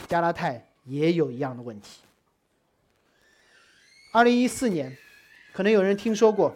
[0.07, 2.01] 加拉泰也有一样的问题。
[4.13, 4.95] 二零一四年，
[5.53, 6.55] 可能有人听说过，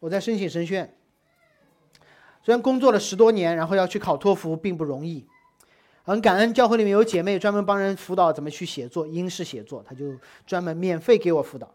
[0.00, 0.94] 我在申请神学院。
[2.42, 5.26] 虽然工作了十多年，然后要去考托福并不容易，
[6.04, 11.72] 很感恩教会里面有姐妹专门帮人辅导怎么去写作英式写作，他就专门免费给我辅导。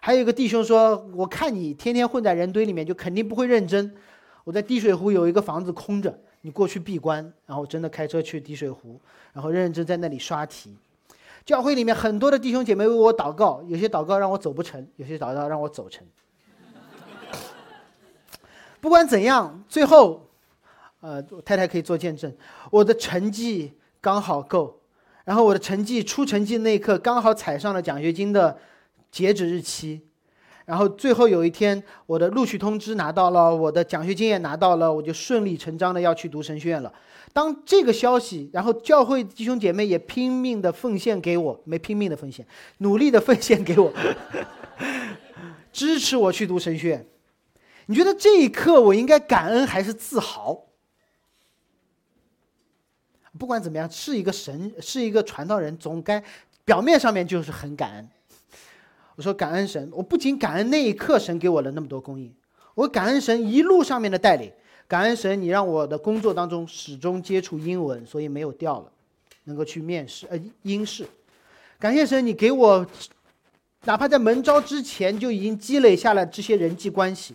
[0.00, 3.96] 还有一个弟兄说：“我看你天天混在人堆里面，就肯定不会认真。”
[4.44, 6.18] 我在滴水湖有一个房子空着。
[6.44, 9.00] 你过去闭关，然后真的开车去滴水湖，
[9.32, 10.76] 然后认认真在那里刷题。
[11.42, 16.06] 教会里面很多的弟兄姐妹为我祷告，有些祷告让我走不成，有些祷告让我走成。
[18.78, 20.28] 不管怎样，最后，
[21.00, 22.30] 呃，太太可以做见证，
[22.70, 24.78] 我的成绩刚好够，
[25.24, 28.58] 然后我的成绩出成绩那一刻刚好踩上了奖学金的
[29.10, 30.02] 截止日期。
[30.64, 36.92] 然后最后有一天，我的录取通知拿到了，我的奖学金也拿到了，我就顺理成章的要去读神学院了。
[37.32, 42.46] 当这个消息，然后教会弟兄姐妹也拼命的奉献给我，没拼命的奉献，
[42.78, 43.92] 努力的奉献给我，
[45.72, 47.06] 支持我去读神学院。
[47.86, 50.64] 你觉得这一刻我应该感恩还是自豪？
[53.36, 56.22] 不管怎么样，是一个神，是一个传道人，总该
[56.64, 58.08] 表面上面就是很感恩。
[59.16, 62.32] 我说感恩神，我不仅感恩那一刻神给我了那么多供应，
[62.74, 64.50] 我感恩神一路上面的带领，
[64.88, 68.90] 感恩神你让我的工作当中始终接触英文，所以没有掉了，
[69.44, 71.06] 能够去面试呃英试，
[71.78, 72.84] 感谢神你给我，
[73.84, 77.34] 哪怕在门招之前就已经积累下了这些人际关系，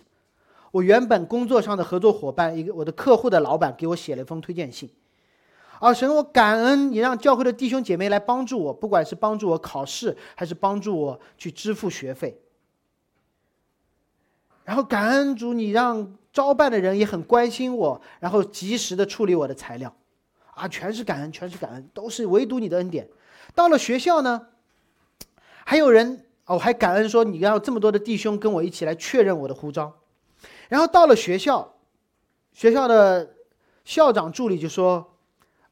[0.71, 4.89] 我原本工作上的合作伙伴，一个我的客户的老板给我写了一封推荐信。
[5.79, 12.37] 啊，神，我感恩你让教会的弟兄姐妹来帮助我，不管是帮助我考试，还是帮助我去支付学费。
[14.65, 19.95] 然后感恩主，你让招办的人也很关心我，然后及时的处理我的材料。
[20.53, 23.07] 啊，全是感恩，全是感恩，都是唯独你的恩典。
[23.55, 24.47] 到了学校呢，
[25.63, 29.93] 还有人哦，还感恩说你让这么多的弟兄跟我一起来确认我的护照。
[30.67, 31.73] 然后到了学校，
[32.51, 33.33] 学校的
[33.85, 35.15] 校长助理就说。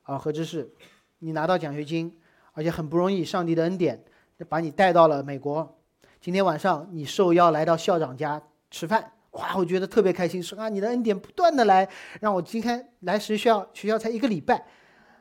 [0.08, 0.74] 啊，何知是，
[1.20, 2.18] 你拿到奖学金，
[2.54, 4.02] 而且很不容易，上帝的恩典
[4.48, 5.78] 把你带到了美国。
[6.22, 8.42] 今天晚上你受邀来到校长家
[8.72, 10.42] 吃饭，哇，我觉得特别开心。
[10.42, 11.88] 说啊，你的恩典不断的来，
[12.22, 14.66] 让我今天来时学校，学校才一个礼拜，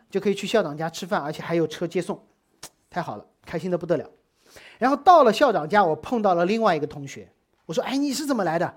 [0.08, 2.24] 就可以去校长家吃饭，而且还有车接送，
[2.88, 4.08] 太好了，开心的不得了。
[4.78, 7.28] 然后到了校长家，我碰到了另外一个同学，
[7.66, 8.72] 我说，哎，你是怎么来的？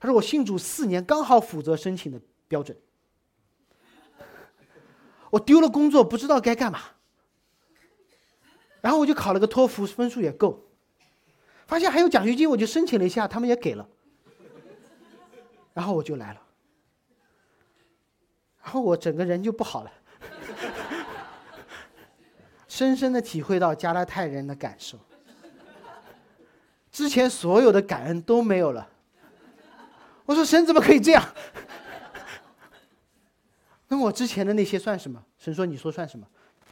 [0.00, 2.76] 他说我信主四年，刚好符合申请的标准。
[5.36, 6.80] 我丢了工作，不知道该干嘛。
[8.80, 10.64] 然后我就考了个托福，分数也够。
[11.66, 13.86] 发现还有奖学金，我就申请了一下，他们也给了。
[15.74, 16.40] 然后我就来了。
[18.62, 19.92] 然后我整个人就不好了。
[22.66, 24.98] 深深的体会到加拉太人的感受。
[26.90, 28.88] 之前所有的感恩都没有了。
[30.24, 31.22] 我说神怎么可以这样？
[33.88, 35.22] 那我之前的那些算什么？
[35.46, 36.26] 神说：“你说算什么？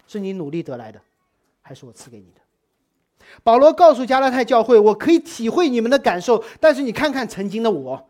[0.08, 1.00] 是你努力得来的，
[1.62, 2.40] 还是我赐给你的？”
[3.44, 8.08] 保罗告诉加拉太教会：“我可以体会你们的感受，但是你看看曾经的我，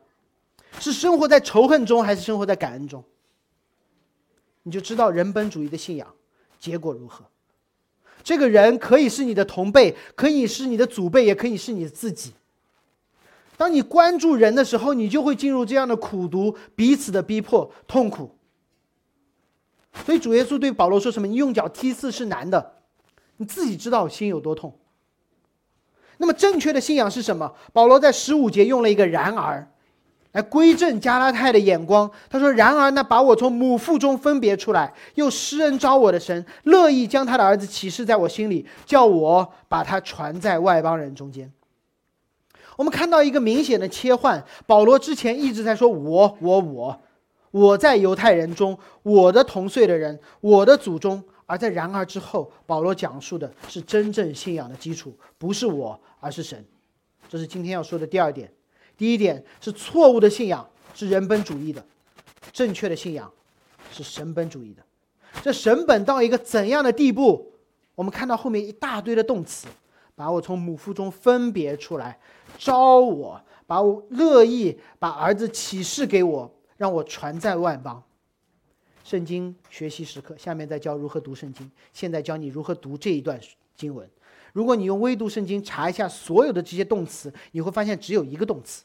[0.80, 3.04] 是生活在仇恨中，还是生活在感恩中？
[4.62, 6.14] 你就知道人本主义的信仰
[6.58, 7.26] 结果如何。
[8.22, 12.32] 这个人可以是你的同辈，可以是你的祖辈，也可以是你自己。
[13.58, 18.33] 当你关注人的时候，你就会进入这样的苦读，彼此的逼迫、痛苦。
[20.04, 21.26] 所以主耶稣对保罗说什么？
[21.26, 22.74] 你用脚踢刺是难的，
[23.36, 24.76] 你自己知道心有多痛。
[26.18, 27.52] 那么正确的信仰是什么？
[27.72, 29.66] 保罗在十五节用了一个“然而”，
[30.32, 32.10] 来归正加拉太的眼光。
[32.28, 41.52] 他说：“然而，那把我从母腹中分别出来，又施恩招我的神，乐意将他的儿子启示在我心里，叫我把他传在外邦人中间。”
[42.76, 44.44] 我们看到一个明显的切换。
[44.66, 47.00] 保罗之前一直在说“我，我，我，
[47.54, 56.64] 我在犹太人中，我的同岁的人，我的祖宗。”而在“然而”之后，保罗讲述的是真正信仰的基础，不是我，而是神。
[57.28, 58.50] 这是今天要说的第二点。
[58.96, 61.84] 第一点是错误的信仰是人本主义的，
[62.50, 63.30] 正确的信仰
[63.92, 64.82] 是神本主义的。
[65.42, 67.52] 这神本到一个怎样的地步？
[67.94, 69.68] 我们看到后面一大堆的动词，
[70.16, 72.18] 把我从母腹中分别出来，
[72.58, 78.02] 招我，把我乐意把儿子启示给我，让我传在万邦。
[79.04, 81.70] 圣经学习时刻，下面再教如何读圣经。
[81.92, 83.38] 现在教你如何读这一段
[83.76, 84.08] 经文。
[84.52, 88.84] 如果你用微读圣经查一下所有的这些动词，你会发现只有一个动词，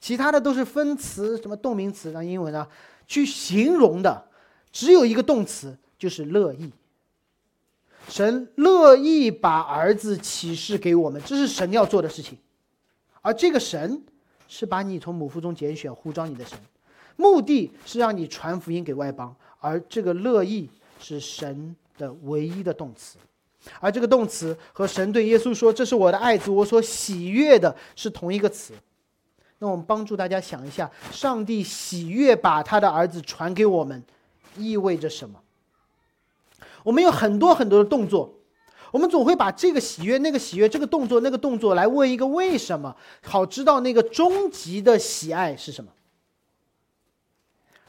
[0.00, 2.68] 其他的都是分词、什么动名词，让英文啊
[3.06, 4.28] 去形容的，
[4.70, 6.70] 只有一个动词，就是乐意。
[8.08, 12.36] 神乐意把儿子启示给我们，这是神要做的事情。
[13.22, 14.02] 而这个神
[14.48, 16.58] 是把你从母腹中拣选、呼召你的神。
[17.16, 20.68] 目的是让你传福音给外邦，而这个乐意
[21.00, 23.18] 是神的唯一的动词，
[23.80, 28.74] 而这个动词和神对耶稣说：“这是我的爱子，我所喜悦的”是同一个词。
[29.58, 34.02] 那我们帮助大家想一下，上帝喜悦把他的儿子传给我们，
[34.56, 35.40] 意味着什么？
[36.82, 38.34] 我们有很多很多的动作，
[38.90, 45.90] 我们总会把这个喜悦、那个喜悦、这个动作、那个动作来问一个为什么，好知道那个终极的喜爱是什么。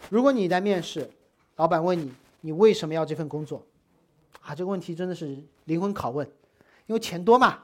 [0.09, 1.09] 如果你在面试，
[1.55, 3.65] 老板问你你为什么要这份工作，
[4.41, 6.29] 啊，这个问题真的是灵魂拷问，
[6.85, 7.63] 因为钱多嘛，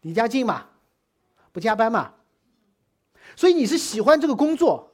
[0.00, 0.66] 离家近嘛，
[1.52, 2.14] 不加班嘛，
[3.36, 4.92] 所以你是喜欢这个工作，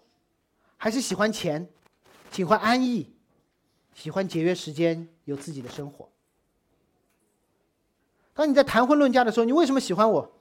[0.77, 1.69] 还是喜欢钱，
[2.31, 3.11] 喜欢安逸，
[3.95, 6.09] 喜欢节约时间，有自己的生活？
[8.35, 10.33] 当你在谈婚论嫁的时候，你为什么喜欢我？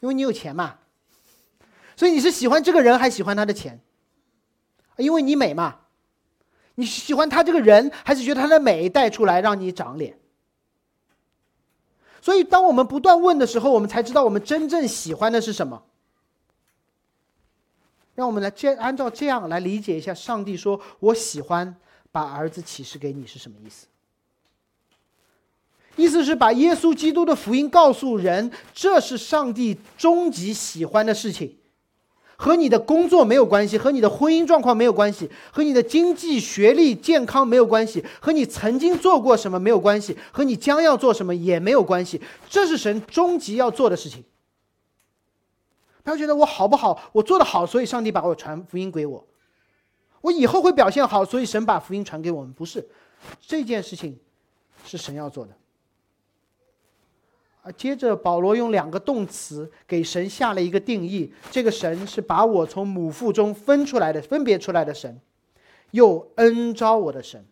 [0.00, 0.78] 因为你有钱嘛，
[1.96, 3.80] 所以你是喜欢这个人，还喜欢他的钱？
[4.98, 5.76] 因为你美嘛，
[6.76, 10.18] 你喜欢他这个人，还是觉得他的美带出来让你长脸？
[12.20, 15.82] 所以，当我们不断问的时候，我们才知道我们真正喜欢的是什么。
[18.14, 21.76] 让我们来这按照这样来理解一下，上帝说我喜欢
[22.10, 23.86] 把儿子启示给你是什么意思？
[25.94, 31.57] 意思是把耶稣基督的福音告诉人，这是上帝终极喜欢的事情。
[32.40, 42.22] 和你的工作没有关系，和你的婚姻状况没有关系，和你的经济、学历、健康没有关系，和你曾经做过什么没有关系，和你将要做什么也没有关系。
[42.48, 44.24] 这是神终极要做的事情。
[46.04, 49.26] 不要觉得我好不好，我做的好，所以上帝把我传福音给我，
[50.20, 52.52] 我以后会表现好，所以神把福音传给我们。
[52.52, 52.88] 不是，
[53.40, 54.16] 这件事情
[54.86, 55.50] 是神要做的。
[57.72, 65.20] 接着，保罗用两个动词给神下了一个定义：这个神是把我从母腹中分出来的、分别出来的神，
[65.90, 67.44] 又恩招我的神。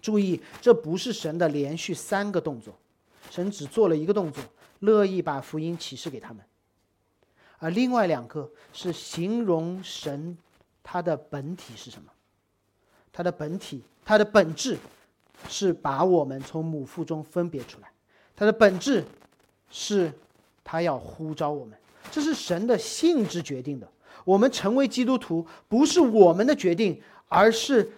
[0.00, 2.78] 注意，这不是神的连续三个动作，
[3.30, 4.42] 神只做了一个动作，
[4.80, 6.44] 乐意把福音启示给他们。
[7.58, 10.36] 而另外两个是形容神
[10.82, 12.12] 他的本体是什么？
[13.12, 14.76] 他的本体，他的本质
[15.48, 17.88] 是把我们从母腹中分别出来。
[18.36, 19.02] 它的本质
[19.70, 20.12] 是，
[20.62, 21.76] 他要呼召我们，
[22.12, 23.88] 这是神的性质决定的。
[24.24, 27.90] 我们成为基督徒不是我们的决定，而是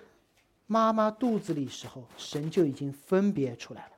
[0.66, 3.92] 妈妈肚子里时候神就已经分别出来了。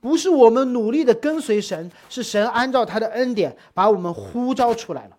[0.00, 5.16] 不是我们努力的跟随神，是神按照他的恩典把我们呼召出来了。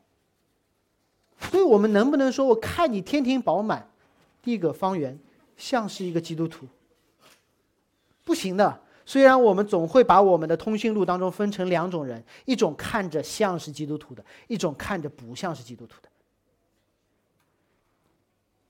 [1.51, 3.89] 所以，我们能不能说，我看你天庭饱满，
[4.43, 5.17] 地阁方圆，
[5.57, 6.67] 像是一个基督徒？
[8.23, 8.81] 不行的。
[9.08, 16.10] 虽然我们总会把我们的通讯录当中分成两种人，一种看着像是基督徒的，一种看着不像是基督徒的。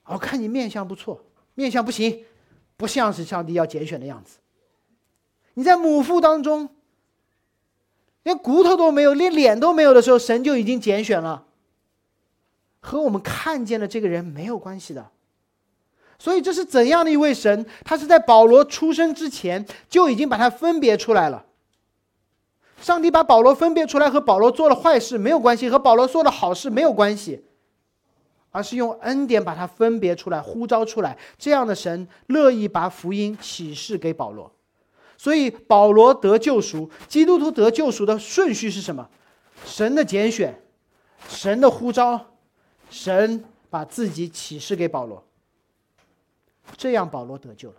[0.04, 1.20] 我看你面相不错，
[1.56, 2.24] 面相不行，
[2.78, 4.38] 不像是上帝要拣选的样子。
[5.56, 6.70] 你在母腹当中，
[8.22, 11.48] 连骨头都没有，连脸都没有的时候，神就已经拣选了，
[12.80, 15.10] 和我们看见的这个人没有关系的。
[16.20, 17.66] 所以这是怎样的一位神？
[17.84, 21.46] 他是在保罗出生之前就已经把他分别出来了。
[22.82, 27.44] 上帝把保罗分别出来，和保罗做了坏事没有关系，和保罗做了好事没有关系，
[28.52, 31.18] 而是用恩典把他分别出来，呼召出来。
[31.38, 34.52] 这样的神乐意把福音启示给保罗。
[35.18, 39.10] 所以保罗得救赎，基督徒得救赎的顺序是什么？
[39.66, 40.62] 神的拣选，
[41.28, 42.28] 神的呼召，
[42.92, 45.24] 神把自己启示给保罗。
[46.76, 47.78] 这样，保罗得救了。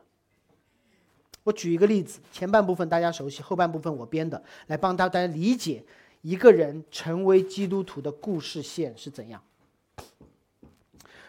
[1.45, 5.83] 我举一个例子，前半部分大家熟悉，后半部分我编的，来帮大家理解
[6.21, 9.43] 一个人成为基督徒的故事线是怎样。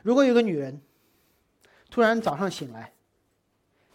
[0.03, 0.81] 如果有个女人
[1.89, 2.91] 突然早上醒来，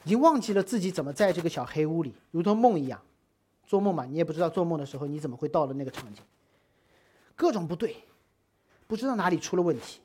[0.05, 3.03] 已经忘记了自己怎么在这个小黑屋里，如同梦一样，
[3.67, 6.23] 做梦嘛，你也不知道做梦的时候你怎么会到了那个场景，
[7.35, 7.97] 各种不对，
[8.87, 10.01] 不知道哪里出了问题，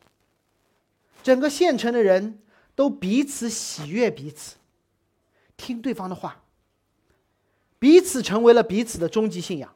[1.23, 2.39] 整个县城的人。
[2.79, 4.55] 都彼此喜悦彼此，
[5.57, 6.41] 听对方的话，
[7.77, 9.75] 彼此成为了彼此的终极信仰。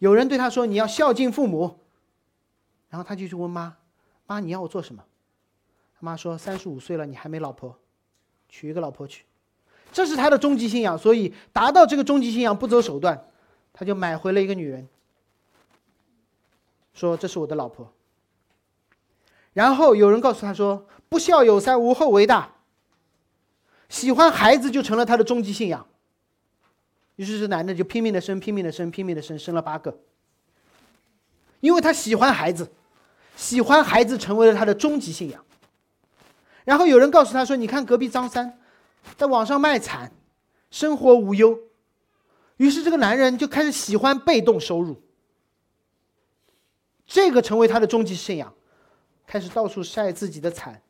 [0.00, 1.78] 有人对他说：“你要孝敬父母。”
[2.90, 3.76] 然后他就去问妈
[4.26, 5.04] ：“妈，你要我做什么？”
[5.94, 7.78] 他妈说：“三十五岁了，你还没老婆，
[8.48, 9.24] 娶一个老婆去。”
[9.92, 10.98] 这是他的终极信仰。
[10.98, 13.24] 所以达到这个终极信仰不择手段，
[13.72, 14.88] 他就买回了一个女人，
[16.92, 17.88] 说：“这是我的老婆。”
[19.52, 22.54] 然后有人告诉他说：“不孝有三，无后为大。”
[23.88, 25.86] 喜欢孩子就成了他的终极信仰。
[27.16, 29.98] 于是这男的就拼命的生，拼命的生，拼命的生，生了八个。
[31.58, 32.70] 因为他喜欢孩子，
[33.36, 35.44] 喜欢孩子成为了他的终极信仰。
[36.64, 38.58] 然后有人告诉他说：“你看隔壁张三，
[39.16, 40.12] 在网上卖惨，
[40.70, 41.58] 生活无忧。”
[42.58, 45.02] 于是这个男人就开始喜欢被动收入，
[47.06, 48.54] 这个成为他的终极信仰。
[49.30, 50.82] 开始到处晒自己的惨，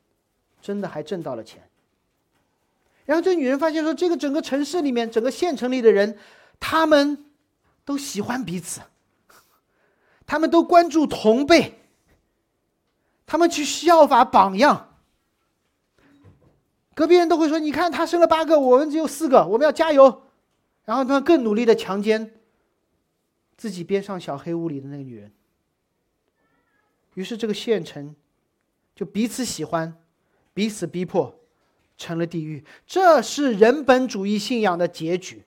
[0.63, 1.61] 真的还挣到了钱。
[3.05, 6.17] 然后这女人发现说，这个整个城市里面，整个县城里的人，
[6.59, 7.23] 他们
[7.85, 8.81] 都喜欢彼此，
[10.25, 11.81] 他们都关注同辈，
[13.27, 14.97] 他们去效法榜样。
[16.95, 20.23] 隔壁人都会说：“你看他生了八个，我们只有四个，我们要加油。”
[20.85, 22.33] 然后他们更努力的强奸
[23.55, 25.31] 自己边上小黑屋里的那个女人。
[27.13, 28.15] 于是这个县城。
[29.01, 29.97] 就彼此喜欢，
[30.53, 31.35] 彼此逼迫，
[31.97, 32.63] 成了地狱。
[32.85, 35.43] 这是人本主义信仰的结局。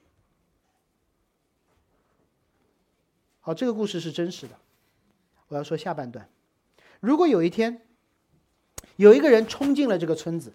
[3.39, 4.59] 好，这个故事是真实的。
[5.47, 6.29] 我要说下半段：
[6.99, 7.81] 如果有一天，
[8.97, 10.51] 有一个人冲进了这个村子，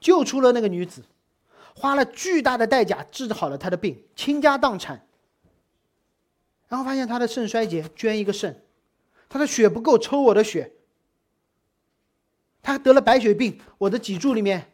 [0.00, 1.04] 救出了那个女子，
[1.76, 5.06] 花了巨大的代价治好了她的病，倾家荡产，
[6.68, 8.64] 然后发现她的肾衰竭，捐一个肾，
[9.28, 10.72] 她的血不够，抽我的血。
[12.62, 14.72] 他得了白血病，我的脊柱里面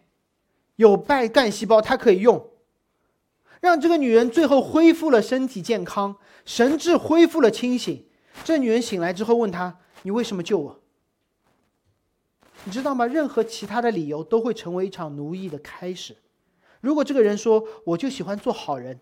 [0.76, 2.51] 有败干细胞，他可以用，
[3.61, 8.07] 让这个女人最后恢复了身体健康，神智恢复了清醒。
[8.45, 10.80] 这女人醒来之后问他：“你为什么救我？”
[12.64, 13.07] 你知道吗？
[13.07, 16.14] 任何其他的理由都会成为一场奴役的开始。
[16.80, 19.01] 如果这个人说：“我就喜欢做好人”，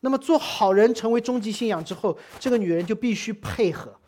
[0.00, 4.00] 那么做好人成为终极信仰之后，这个女人就必须配合。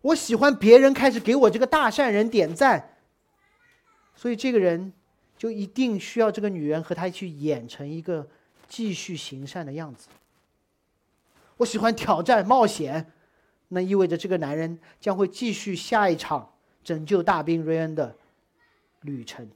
[0.00, 2.96] 我喜欢别人开始给我这个大善人点赞，
[4.14, 4.92] 所以这个人
[5.36, 8.28] 就一定需要这个女人和他去演成一个
[8.68, 10.08] 继续行善的样子。
[11.56, 13.12] 我喜欢挑战冒险，
[13.68, 16.52] 那意味着这个男人将会继续下一场
[16.84, 18.14] 拯救大兵瑞恩的
[19.00, 19.50] 旅程。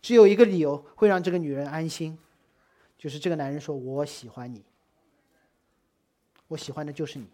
[0.00, 2.16] 只有一个理由会让这个女人安心，
[2.96, 4.62] 就是这个男人说：“我喜欢你，
[6.46, 7.26] 我喜欢的就是你。”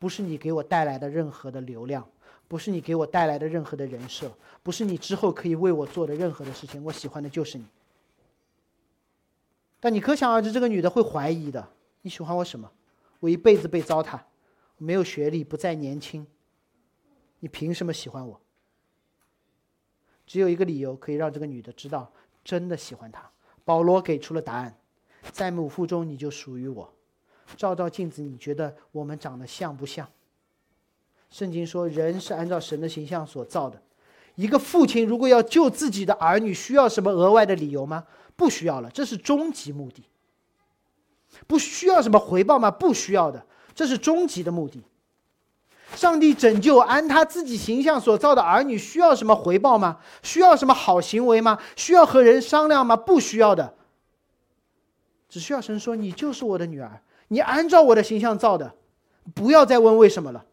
[0.00, 2.08] 不是你给我带来的任何的流量，
[2.48, 4.32] 不是你给我带来的任何的人设，
[4.62, 6.82] 不是你之后可以为我做的任何的事情。
[6.82, 7.66] 我喜欢的就是你。
[9.78, 11.68] 但你可想而知，这个女的会怀疑的。
[12.00, 12.72] 你喜欢我什么？
[13.20, 14.18] 我一辈子被糟蹋，
[14.78, 16.26] 没有学历，不再年轻。
[17.40, 18.40] 你凭什么喜欢我？
[20.26, 22.10] 只有一个理由可以让这个女的知道
[22.42, 23.30] 真的喜欢他。
[23.66, 24.78] 保罗给出了答案：
[25.30, 26.90] 在母腹中你就属于我。
[27.56, 30.08] 照照镜子，你觉得我们长得像不像？
[31.30, 33.80] 圣经说，人是按照神的形象所造的，
[34.34, 38.04] 一个父亲如果要救自己的儿女，需要什么额外的理由吗？
[38.36, 40.04] 不需要了，这是终极目的。
[41.46, 42.70] 不需要什么回报吗？
[42.70, 44.82] 不需要的，这是终极的目的。
[45.94, 49.98] 上帝拯救按他自己形象所造的儿女，需要什么回报吗？
[50.22, 51.58] 需要什么好行为吗？
[51.76, 52.96] 需要和人商量吗？
[52.96, 53.74] 不需要的。
[55.28, 58.74] 只需要神说：“你就是我的女儿，你按照我的形象造的，
[59.34, 60.44] 不要再问为什么了。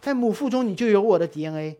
[0.00, 1.78] 在母腹中你就有我的 DNA。”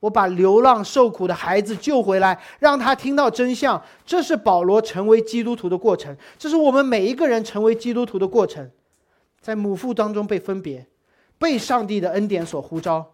[0.00, 3.82] 我把流浪受苦的孩子救回来，让他听到真相。
[4.06, 8.70] 这是保罗成为基督徒的过程，这是我们每一个人成为基督徒的过程。
[9.40, 10.86] 在母腹当中被分别，
[11.36, 13.12] 被上帝的恩典所呼召，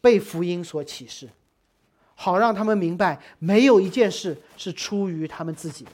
[0.00, 1.28] 被福音所启示，
[2.14, 5.90] 好让他们明白，没有一件事是出于他们自己的。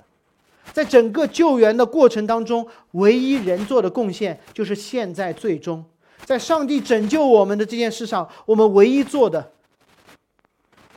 [0.72, 5.84] 在整个救援的过程当中，唯一人做的贡献就是现在最终，
[6.24, 9.52] 在上帝拯救我们的这件事上，我们唯一做的。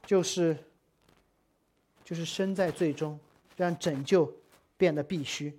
[0.06, 0.58] 就是，
[2.04, 3.20] 就是身在最终，
[3.56, 4.34] 让拯救
[4.76, 5.58] 变得必须。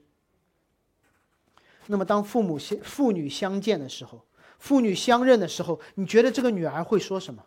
[1.87, 4.25] 那么，当父母相父女相见的时候，
[4.59, 7.45] 父女相认的时候，你觉得这个女儿会说什么？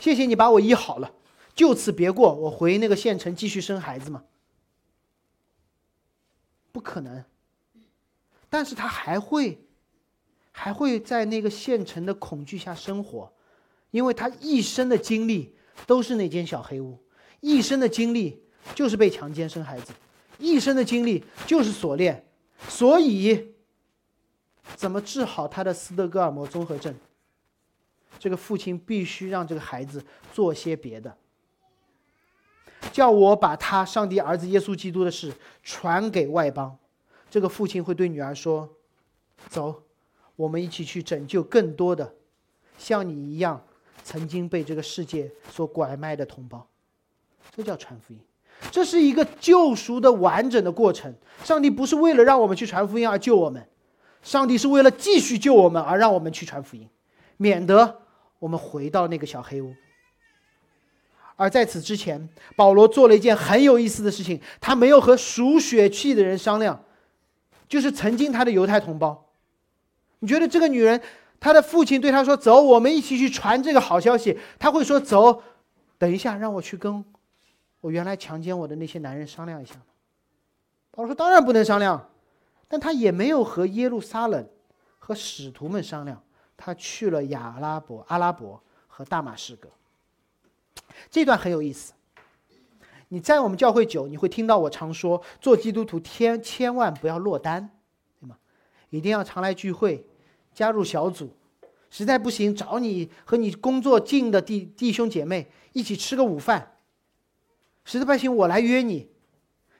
[0.00, 1.12] 谢谢你把我医好了，
[1.54, 4.24] 就此别过，我回那个县城继续生孩子吗？
[6.72, 7.24] 不可能。
[8.48, 9.58] 但是他还会，
[10.50, 13.32] 还会在那个现成的恐惧下生活。
[13.90, 15.52] 因为他一生的经历
[15.84, 16.96] 都是那间小黑屋，
[17.40, 18.40] 一生的经历
[18.72, 19.92] 就是被强奸生孩子，
[20.38, 22.24] 一生的经历就是锁链，
[22.68, 23.52] 所以
[24.76, 26.94] 怎么治好他的斯德哥尔摩综合症？
[28.20, 31.16] 这个父亲必须让这个孩子做些别的，
[32.92, 35.32] 叫我把他上帝儿子耶稣基督的事
[35.62, 36.76] 传给外邦。
[37.30, 38.68] 这个父亲会对女儿说
[39.48, 39.82] ：“走，
[40.36, 42.14] 我们一起去拯救更多的
[42.78, 43.60] 像你一样。”
[44.02, 46.66] 曾经被这个世界所拐卖的同胞，
[47.54, 48.18] 这叫传福音。
[48.72, 51.14] 这是一个救赎的完整的过程。
[51.44, 53.64] 上帝不是为了让我们去传福音而救我们，
[54.22, 56.88] 上帝是为了继续救我们而让我们去传福音，
[57.36, 58.00] 免得
[58.38, 59.74] 我们回到那个小黑屋。
[61.40, 66.84] 而在此之前，保罗做了一件很有意思的事情，他没有和属血气的人商量，
[67.66, 69.26] 就是曾经他的犹太同胞。
[70.18, 71.00] 你觉得这个女人？
[71.40, 75.42] 他的父亲对他说：“走，我们一起去传这个好消息。”他会说：“走，
[75.96, 77.02] 等一下，让我去跟
[77.80, 79.76] 我原来强奸我的那些男人商量一下。”
[80.92, 82.10] 保罗说：“当然不能商量。”
[82.68, 84.46] 但他也没有和耶路撒冷
[84.98, 86.22] 和使徒们商量，
[86.58, 89.70] 他去了亚拉伯、阿拉伯和大马士革。
[91.10, 91.92] 这段很有意思。
[93.08, 97.70] 你在我们教会久，你会听到我常说：做基督徒，千千万不要落单，
[98.20, 98.36] 对吗？
[98.90, 100.06] 一定要常来聚会。
[100.52, 101.34] 加入小组，
[101.90, 106.76] 实在不行找你和你工作近的弟弟兄姐妹一起吃个午饭。
[107.84, 109.10] 实在不行我来约你。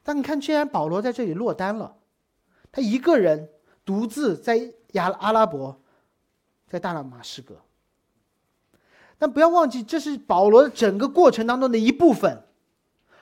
[0.02, 1.96] 但你看，既然保罗在这里落单了，
[2.72, 3.50] 他一个人
[3.84, 5.80] 独自在亚阿拉伯，
[6.66, 7.60] 在大马士革。
[9.20, 12.42] 但不要忘记，这是保罗整个过程当中的一部分。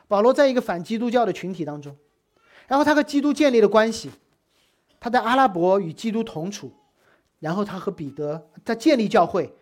[0.07, 1.94] 保罗在一个反基督教的群体当中，
[2.68, 4.11] 然后他和基督建立了关系，
[4.99, 6.72] 他在阿拉伯与基督同处。
[7.40, 9.55] 然后他和彼得，在建立教会，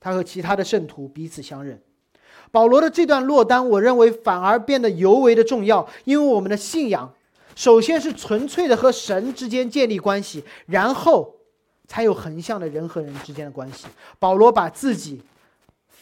[0.00, 1.80] 他和其他的圣徒彼此相认。
[2.50, 7.12] 保罗的这段落单，我认为反而变得尤为的重要，因为我们的信仰，
[7.54, 11.36] 首先是纯粹的和神之间建立关系，然后
[11.86, 13.86] 才有横向的人和人之间的关系。
[14.18, 15.22] 保罗把自己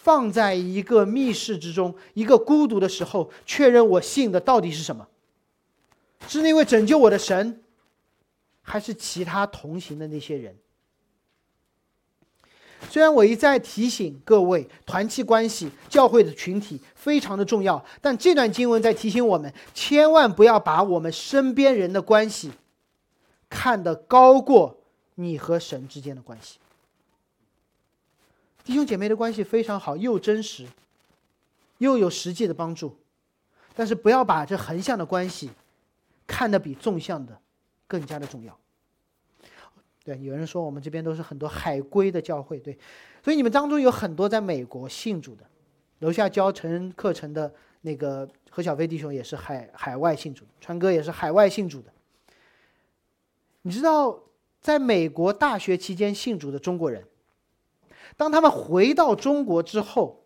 [0.02, 5.06] 放在一个密室之中，一个孤独的时候，确认我信的到底是什么？
[6.26, 7.62] 是那位拯救我的神，
[8.62, 10.56] 还是其他同行的那些人？
[12.90, 22.50] 虽然我一再提醒各位，团契关系、教会的群体非常的重要，但这段经文在提醒我们，千万不要把我们身边人的关系
[23.48, 24.80] 看得高过
[25.14, 26.58] 你和神之间的关系。
[28.64, 30.66] 弟兄姐妹的关系非常好，又真实，
[31.78, 32.96] 又有实际的帮助，
[33.74, 35.50] 但是不要把这横向的关系
[36.26, 37.36] 看得比纵向的
[37.86, 38.56] 更加的重要。
[40.04, 42.76] 对，有人说我们这边都是很多海归的教会，对，
[43.22, 45.44] 所以你们当中有很多在美国信主的，
[46.00, 47.52] 楼下教成人课程的
[47.82, 51.92] 那个何小飞弟兄也是海海外信主，川哥也是海外信主的。
[53.62, 54.18] 你知道，
[54.60, 57.04] 在美国大学期间信主的中国人，
[58.22, 60.24] 当他们回到中国之后，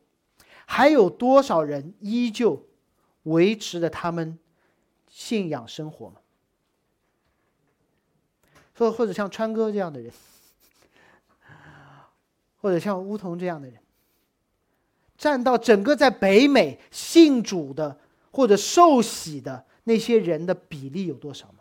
[0.66, 2.62] 还有多少人依旧
[3.22, 4.38] 维持着他们
[5.09, 6.16] 信仰生活吗？
[8.76, 10.12] 或或者像川哥这样的人，
[12.61, 13.80] 或者像乌桐这样的人，
[15.16, 17.99] 占到整个在北美信主的
[18.30, 21.61] 或者受洗的那些人的比例有多少吗？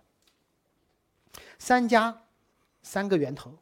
[1.57, 2.23] 三家，
[2.83, 3.57] 三个源头，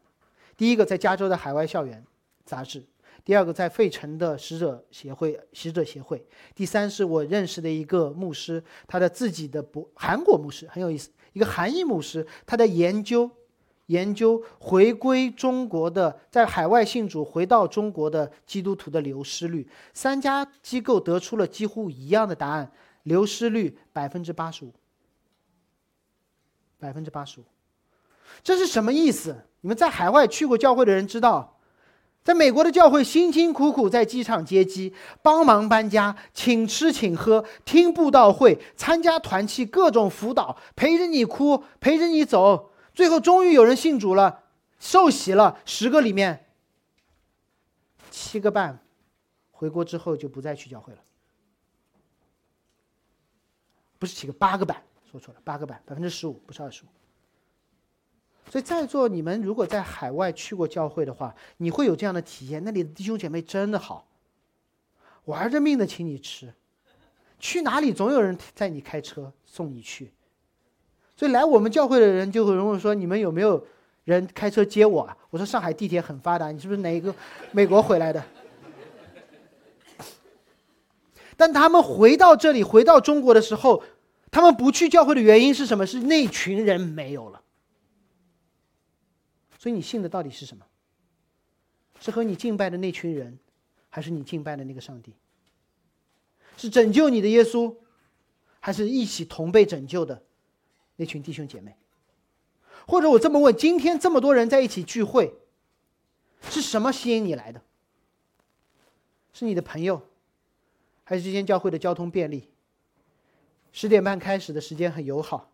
[0.57, 2.03] 第一个在加州的海外校园
[2.45, 2.83] 杂志，
[3.23, 13.29] 第二个在费城的使者协会使者协会，第三是我认识的一个牧师，他的自己的博韩国牧师很有意思，一个韩裔牧师，他在研究。
[13.87, 22.71] 研究回归中国的在海外信主回到中国的基督徒的流失率，三家机构得出了几乎一样的答案：
[23.03, 24.73] 流失率百分之八十五，
[26.79, 27.43] 百分之八十五。
[28.41, 29.35] 这是什么意思？
[29.59, 31.59] 你们在海外去过教会的人知道，
[32.23, 42.71] 在美国的教会辛辛苦苦在机场接机、帮忙搬家、请吃请喝、听布道会、参加团契、各种辅导，陪着你哭，陪着你走。
[42.93, 44.43] 最后终于有人信主了，
[44.79, 45.59] 受洗了。
[45.65, 46.45] 十个里面，
[48.09, 48.79] 七个半
[49.51, 50.99] 回国之后就不再去教会了。
[53.99, 56.87] 不是七个，八个半，说错了，八个半，百分之十五，不是二十五。
[58.49, 64.07] 所以在座你们如果在海外去过教会的话，你会有这样的体验：那里的弟兄姐妹真的好，
[65.25, 66.53] 玩着命的请你吃，
[67.39, 70.11] 去哪里总有人载你开车送你去。
[71.15, 73.65] 所以来我们教会的人就会问说：“你们有没有
[74.03, 77.13] 人开车接我啊？”我说：“上海地铁很发达，你是不是哪一个
[77.53, 78.23] 美国回来的？”
[81.37, 83.83] 但他们回到这里，回到中国的时候，
[84.31, 85.85] 他们不去教会的原因是什么？
[85.85, 87.41] 是那群人没有了。
[89.63, 90.65] 所以你信的到底是什么？
[92.01, 93.39] 是和你敬拜的那群人，
[93.89, 95.13] 还是你敬拜的那个上帝？
[96.57, 97.73] 是拯救你的耶稣，
[98.59, 100.21] 还是一起同被拯救的？
[100.97, 101.77] 那群弟兄姐妹，
[102.85, 105.33] 或者我这么问：今天这么多人在一起聚会，
[106.41, 107.61] 是什么吸引你来的？
[109.31, 110.09] 是你的朋友，
[111.05, 112.49] 还是这间教会的交通便利？
[113.71, 115.53] 十点半开始的时间很友好，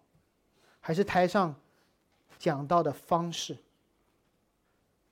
[0.79, 1.55] 还是台上
[2.39, 3.55] 讲到的方式？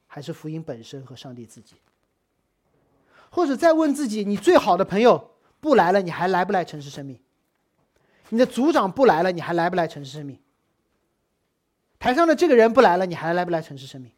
[0.08, 1.76] 还是福音本身和上帝自己？
[3.30, 7.20] 或者再问自己：你最好的朋友不来了，你还来不来城市生命？
[8.30, 10.40] 你的组长不来了，你还来不来城市生命？
[12.00, 14.12] 台上的这个人不来了，你还来不来城市生命？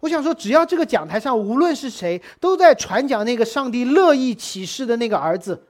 [0.00, 5.66] 我想说，只要这个讲台上无论是谁都在传讲那个上帝乐意启示的那个儿子，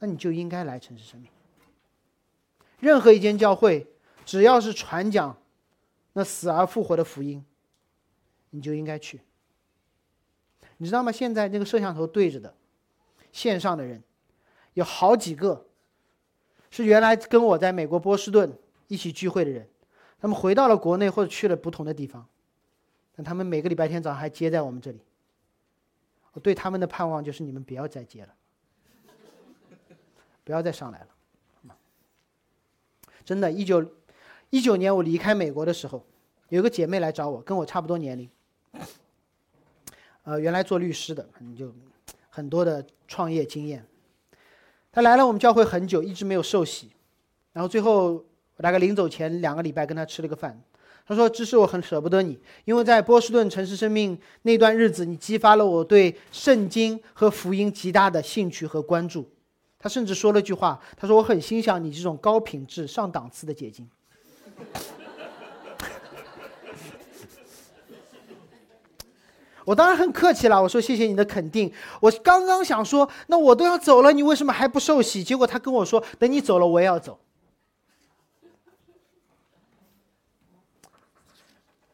[0.00, 1.30] 那你就应该来城市生命。
[2.78, 3.86] 任何一间教会，
[4.26, 5.34] 只要是传讲
[6.18, 7.44] 那死而复活的福音，
[8.48, 9.20] 你就应该去。
[10.78, 11.12] 你知道吗？
[11.12, 12.54] 现在那个摄像头对着的
[13.30, 14.02] 线上的人。
[14.72, 15.66] 有好几个
[16.70, 18.50] 是原来跟我在美国波士顿
[18.88, 19.68] 一起聚会的人，
[20.18, 22.26] 他们回到了国内或者去了不同的地方，
[23.14, 25.00] 但他们每个礼拜天早上还接在我们这里。
[26.32, 28.34] 我对他们的盼望就是你们不要再接了，
[30.44, 31.08] 不要再上来了。
[33.22, 33.84] 真的，一九
[34.56, 36.02] 一九年我离开美国的时候，
[36.48, 38.26] 有个姐妹来找我，跟我差不多年龄，
[40.24, 41.70] 呃，原来做律师的，你就
[42.30, 43.84] 很多的创业经验。
[44.90, 46.90] 他来了我们教会很久，一直没有受洗，
[47.52, 48.14] 然后最后
[48.56, 50.58] 我大概临走前两个礼拜跟他吃了个饭，
[51.06, 59.28] 他说：“只是我很舍不得你，因为在波士顿城市生命那段日子，你激发了我对圣经和福音极大的兴趣和关注。”
[59.78, 63.86] 他甚至说了句话，他说：“我很欣赏你这种高品质、上档次的结晶。”
[69.64, 71.72] 我当然很客气了，我说谢谢你的肯定。
[72.00, 75.24] 我刚刚想说，那我都要走了，你为什么还不受洗？
[75.24, 77.18] 结果他跟我说，等你走了，我也要走。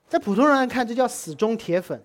[0.09, 2.05] 在普通人来看，这叫死忠铁粉。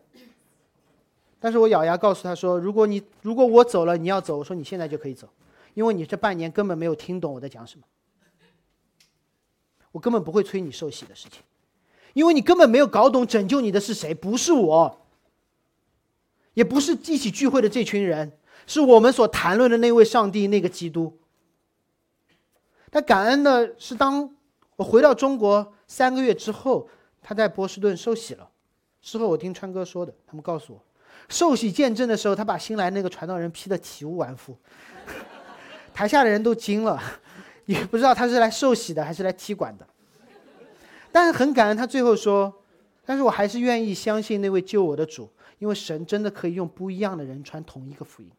[1.40, 5.28] 但是我咬牙告诉他说，如果你如果我走了，你要走，我说你现在就可以走，
[5.74, 7.84] 因为你这半年根本没有听懂我在讲什么。
[9.92, 11.42] 我根本不会催你受洗的事情，
[12.14, 15.02] 因为你根本没有搞懂拯救你的是谁，不是我。
[16.54, 18.32] 也不是一起聚会的这群人，
[18.66, 21.16] 是我们所谈论的那位上帝，那个基督。
[22.90, 24.36] 但感恩的是，当
[24.76, 26.90] 我回到中国三个月之后，
[27.22, 28.50] 他在波士顿受洗了。
[29.02, 30.84] 事后我听川哥说的，他们告诉我，
[31.30, 34.58] 受洗见证的时候，他把新来那个传道人批得体无完肤，
[35.94, 37.00] 台下的人都惊了，
[37.68, 39.88] 也不知道他是来受洗的还是来踢馆的。
[41.12, 42.54] 但是很感恩，他最后说
[43.06, 48.30] ：“但是我还是愿意相信那位救我的主。”因为神真的可以用不一样的人传同一个福音。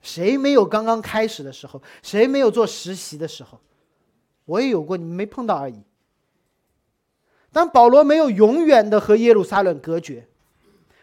[0.00, 1.82] 谁没有刚刚开始的时候？
[2.04, 3.58] 谁没有做实习的时候？
[4.44, 5.82] 我也有过，你们没碰到而已。
[7.52, 10.28] 但保罗没有永远的和耶路撒冷隔绝，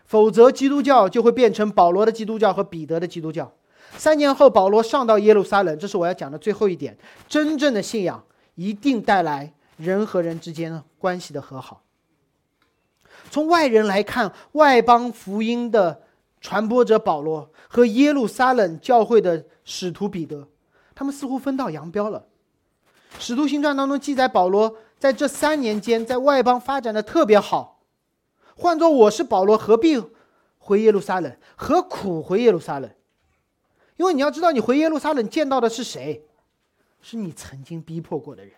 [0.05, 3.53] 否则基督教就会变成保罗的基督教和彼得的基督教。
[3.97, 6.97] 三年后，保罗上到耶路撒冷，这是我要讲的最后一点。
[7.27, 8.23] 真正的信仰
[8.55, 11.81] 一定带来人和人之间关系的和好。
[13.31, 16.03] 从外人来看，外邦福音的
[16.39, 20.47] 传播者保罗和耶路撒冷教会的使徒彼得，
[20.93, 22.25] 他们似乎分道扬镳了。
[23.17, 27.81] 使徒行传当中记载，保罗在这三年间在外邦发展的特别好。
[28.55, 30.01] 换作我是保罗，何必
[30.59, 31.35] 回耶路撒冷？
[31.55, 32.89] 何苦回耶路撒冷？
[33.97, 36.25] 因为你要知道，你回耶路撒冷见到的是谁？
[37.01, 38.53] 是你曾经逼迫过的人。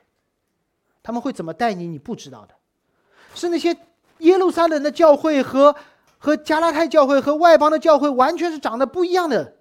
[1.03, 1.87] 他们会怎么待你？
[1.87, 2.55] 你不知道的，
[3.33, 3.77] 是那些
[4.19, 5.75] 耶路撒冷的教会和
[6.17, 9.57] 和加拉太教会和外邦的教会完全是长得不一样的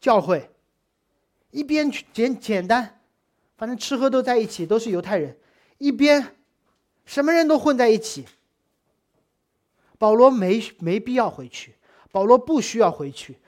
[0.00, 0.50] 教会。
[1.50, 3.00] 一边简简单，
[3.56, 5.34] 反正吃喝都在一起，都是犹太人；
[5.78, 6.36] 一边
[7.04, 8.26] 什么人都混在一起。
[9.98, 11.76] 保罗没没必要回去，
[12.10, 13.38] 保罗不需要回去，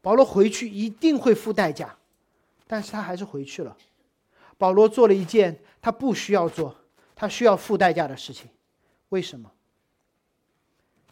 [0.00, 1.96] 保罗回去一定会付代价，
[2.66, 3.76] 但是他还是回去了。
[4.56, 6.74] 保罗做了一件他不需要做，
[7.14, 8.48] 他需要付代价的事情，
[9.10, 9.50] 为什么？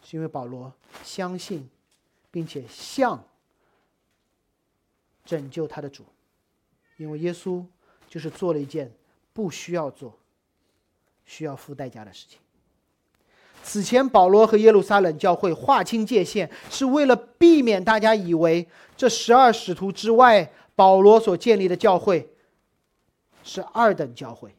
[0.03, 0.73] 是因为保罗
[1.03, 1.69] 相信，
[2.31, 3.23] 并且向
[5.25, 6.05] 拯救他的主，
[6.97, 7.65] 因为耶稣
[8.09, 8.93] 就是做了一件
[9.33, 10.17] 不需要做、
[11.25, 12.39] 需要付代价的事情。
[13.69, 18.65] 此前，保罗和耶路撒冷教会划清界限，是为了避免大家以为
[18.97, 22.31] 这十二使徒之外，保罗所建立的教会
[23.43, 24.55] 是二等教会。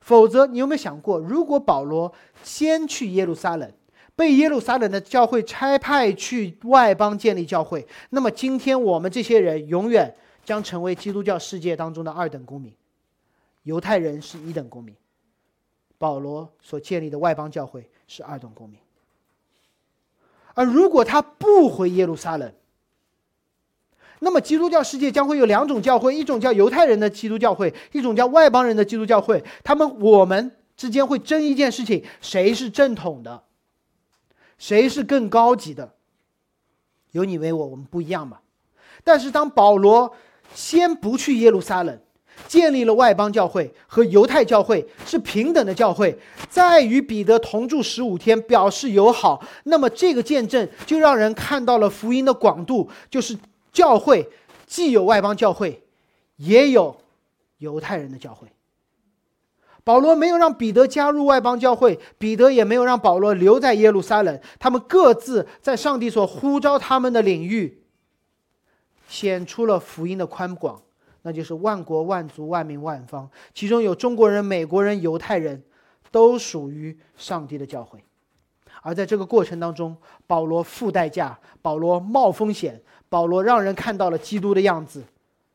[0.00, 2.12] 否则，你有没有想过，如果保罗
[2.44, 3.68] 先去耶路撒冷，
[4.14, 12.72] 被耶路撒冷的教会差派去外邦建立教会，那么今天我们这些人永远将成为基督教世界当中的二等公民，
[13.64, 14.94] 犹太人是一等公民。
[15.98, 18.78] 保罗所建立的外邦教会是二等公民，
[20.54, 22.52] 而如果他不回耶路撒冷，
[24.20, 29.44] 那么基督教世界将会有两种教会：一种叫犹太人的基督教会，一种叫外邦人的基督教会。
[29.64, 33.42] 他们我们之间会争一件事情：谁是正统的，
[34.56, 35.94] 谁是更高级的？
[37.10, 38.40] 有你为我，我们不一样嘛。
[39.02, 40.14] 但是当保罗
[40.54, 42.00] 先不去耶路撒冷。
[42.46, 46.16] 建立了外邦教会和犹太教会是平等的教会，
[46.48, 49.42] 在与彼得同住十五天，表示友好。
[49.64, 53.36] 那么这个见证就让人看到了福音的广度，就是
[53.72, 54.28] 教会
[54.66, 55.82] 既有外邦教会，
[56.36, 56.96] 也有
[57.58, 58.46] 犹太人的教会。
[59.82, 67.82] 保罗没有让彼得加入外邦教会，彼得也没有让保罗留在耶路撒冷，他们各自在上帝所呼召他们的领域，
[69.08, 70.82] 显出了福音的宽广。
[71.26, 75.60] 那就是万国万族万民万方，其中有中国人、美国人、犹太人，
[76.12, 77.98] 都属于上帝的教会。
[78.80, 79.96] 而在这个过程当中，
[80.28, 85.02] 保罗付代价，保罗冒风险，保罗让人看到了基督的样子，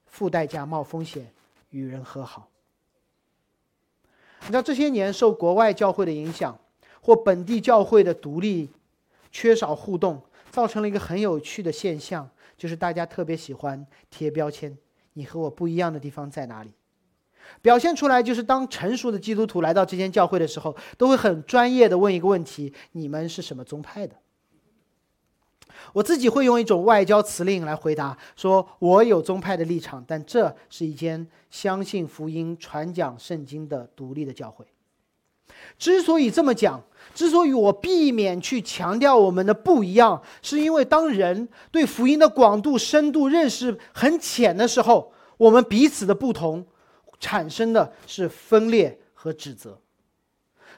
[0.07, 1.31] 付代价冒风险
[1.69, 2.49] 与人和好。
[4.41, 6.59] 你知道这些年受国外教会的影响，
[6.99, 8.69] 或本地教会的独立，
[9.31, 14.77] 缺少互动，造成了一个很有趣的现象，就是大家特别喜欢贴标签。
[15.13, 16.71] 你和我不一样的地方在哪里？
[17.61, 24.15] 表现出来就是，当成熟的基督徒来到这间教会的时候，都会很专业的问一个问题：你们是什么宗派的？
[25.93, 34.65] 我自己会用一种外交辞令来回答，说我有宗派的立场，但这是一间相信福音、传讲圣经的独立的教会。
[35.81, 36.79] 之所以这么讲，
[37.15, 46.63] 之所以我避免去强调我们的不一样，是因为当人对福音的广度、深度认识很浅的时候，我们彼此的不同
[47.19, 49.79] 产生的是分裂和指责。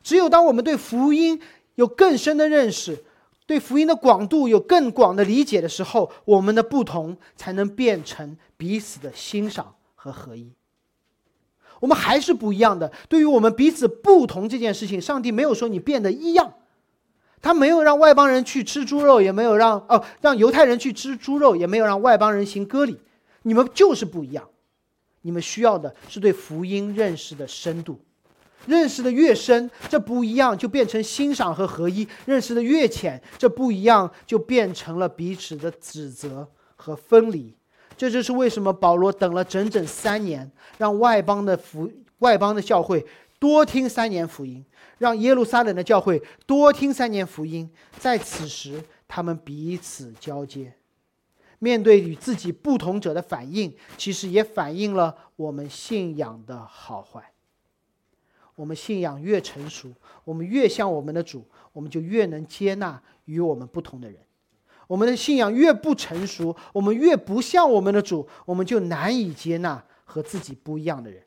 [0.02, 1.38] 只有当我们对福音
[1.76, 3.04] 有更深的认识，
[3.46, 10.54] 对福音的广度有更广的理解的时候，我们的不同才能变成彼此的欣赏和合一。
[11.84, 12.90] 我们还是不一样的。
[13.10, 16.54] 对于我们彼此不同这件事情，上帝没有说你变得一样，
[17.42, 23.02] 他没有让外邦人去吃猪肉，也没有让哦让犹太人去吃猪肉，也没有让外邦人行割礼。
[23.42, 24.48] 你们就是不一样，
[25.24, 28.00] 你们需要的是对福音认识的深度，
[28.66, 37.54] 认识的越深，这不一样就变成欣赏和合一；认识的越浅，这不一样就变成了彼此的指责和分离。
[38.04, 41.90] 这就是为什么保罗等了整整三年，让外邦的福
[42.20, 43.06] 外邦的教会
[43.40, 44.62] 多听三年福音，
[44.98, 47.72] 让耶路撒冷的教会多听三年福音。
[47.98, 50.74] 在此时，他们彼此交接，
[51.60, 57.32] 面对与自己不同者的反应，其实也反映了我们信仰的好坏。
[58.56, 59.94] 我们信仰越成熟，
[60.26, 64.20] 我们越像我们的主，我们就越能接纳与我们不同的人。
[64.88, 71.24] 我们的信仰越不成熟，我们越不像我们的主，我们就难以接纳和自己不一样的人。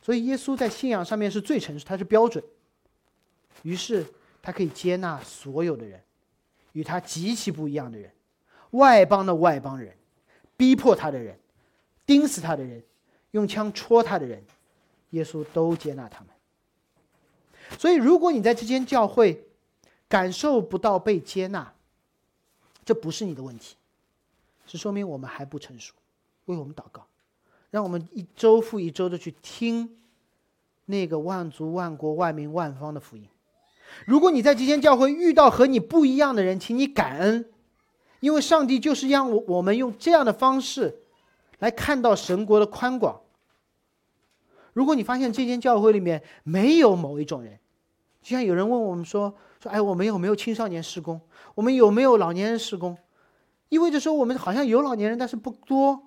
[0.00, 2.42] 所以，耶稣在信仰上面是最成熟，他是标准。
[3.62, 4.04] 于是，
[4.40, 6.02] 他可以接纳所有的人，
[6.72, 8.10] 与他极其不一样的人，
[8.70, 9.94] 外邦的外邦人，
[10.56, 11.38] 逼迫他的人，
[12.04, 12.82] 钉死他的人，
[13.30, 14.42] 用枪戳他的人，
[15.10, 16.28] 耶稣都接纳他们。
[17.78, 19.46] 所以，如果你在这间教会
[20.08, 21.72] 感受不到被接纳，
[22.84, 23.76] 这不是你的问题，
[24.66, 25.94] 是说明我们还不成熟。
[26.46, 27.06] 为我们祷告，
[27.70, 29.96] 让我们一周复一周的去听
[30.86, 33.28] 那个万族万国万民万方的福音。
[34.06, 37.48] 如果你在这间教会遇到和你不一样的人，请你感恩，
[38.20, 41.02] 因为上帝就是让我我们用这样的方式
[41.60, 43.20] 来看到神国的宽广。
[44.72, 47.58] 如果你发现这间教会里面没有某一种人，
[48.22, 51.20] 就像有人问我们说说，哎，我们有没有青少年施工？
[51.54, 52.98] 我们有没有老年人施工？
[53.68, 56.02] 意味着说我们好像有老年人，但是不多。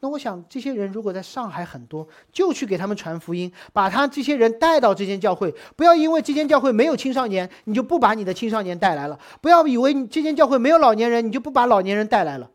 [0.00, 5.54] 那我想，这些人如果在上海很多，就去给他们传福音，把他这些人带到这间教会。
[5.76, 12.50] 不要因为这间教会没有青少年，你就不把你的青少年带来了；不要以为你这间教会没有老年人，你就不把老年人带来了。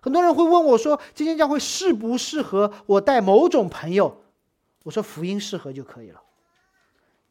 [0.00, 4.22] 很多人会问我说，这间教会适不适合我带某种朋友？
[4.84, 6.20] 我说，福音适合就可以了。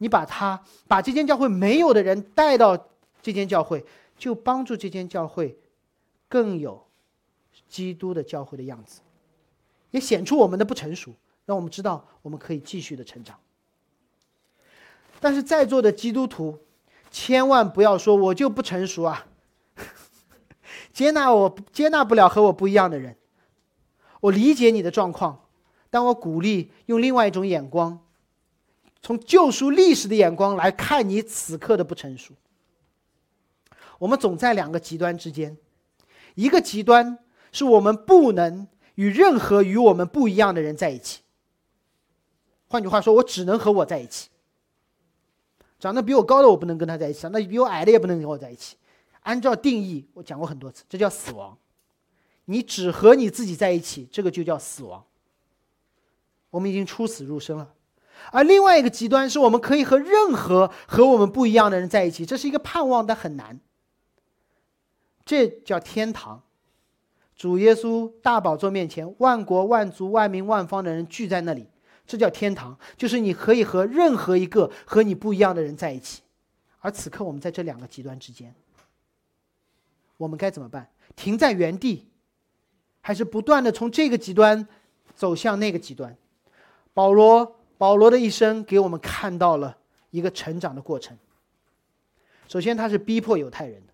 [0.05, 2.77] 你把他把这间教会没有的人带到。
[3.23, 3.83] 这间教会
[4.19, 5.57] 就帮助这间教会
[6.29, 6.85] 更有
[7.67, 9.01] 基督的教会的样子，
[9.89, 11.11] 也显出我们的不成熟，
[11.47, 13.35] 让我们知道我们可以继续的成长。
[15.19, 16.59] 但是在座的基督徒，
[17.09, 19.25] 千万不要说我就不成熟啊，
[20.93, 23.17] 接纳我接纳不了和我不一样的人。
[24.21, 25.47] 我理解你的状况，
[25.89, 28.04] 但我鼓励用另外一种眼光，
[29.05, 32.33] 从救赎历史的眼光来看你此刻的不成熟。
[33.99, 35.55] 我们总在两个极端之间，
[36.33, 37.19] 一个极端
[37.51, 41.21] 是我们不能与任何与我们不一样的人在一起。
[42.65, 44.29] 换句话说，我只能和我在一起。
[45.79, 48.75] 长得比我高的我不能跟他在一起，长得比我矮的也不能跟我在一起。
[49.19, 51.55] 按照定义，我讲过很多次，这叫死亡。
[52.45, 55.05] 你只和你自己在一起，这个就叫死亡。
[56.49, 57.71] 我们已经出死入生了。
[58.31, 63.59] 而另外一个极端是我们可以和任何和我们不一样的人在一起，这是一个盼望，但很难。
[65.25, 66.43] 这叫天堂，
[67.35, 71.67] 主耶稣大宝座面前，万国万族万民万方的人聚在那里，
[72.05, 76.21] 这叫天堂，就是你可以和任何一个和你不一样的人在一起。
[76.79, 78.53] 而此刻我们在这两个极端之间，
[80.17, 80.89] 我们该怎么办？
[81.15, 82.07] 停在原地，
[83.01, 84.67] 还是不断的从这个极端
[85.15, 86.15] 走向那个极端？
[86.93, 89.77] 保罗保罗的一生给我们看到了
[90.11, 91.17] 一个成长的过程。
[92.47, 93.93] 首先，他是逼迫犹太人的。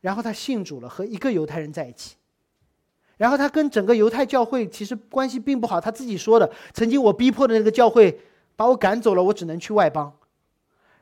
[0.00, 2.16] 然后他信主了，和一个犹太人在一起。
[3.16, 8.20] 然后他跟整个犹太教会其实关系并不好，他自己说的：“曾经我逼迫的那个教会
[8.54, 10.16] 把我赶走了，我只能去外邦。”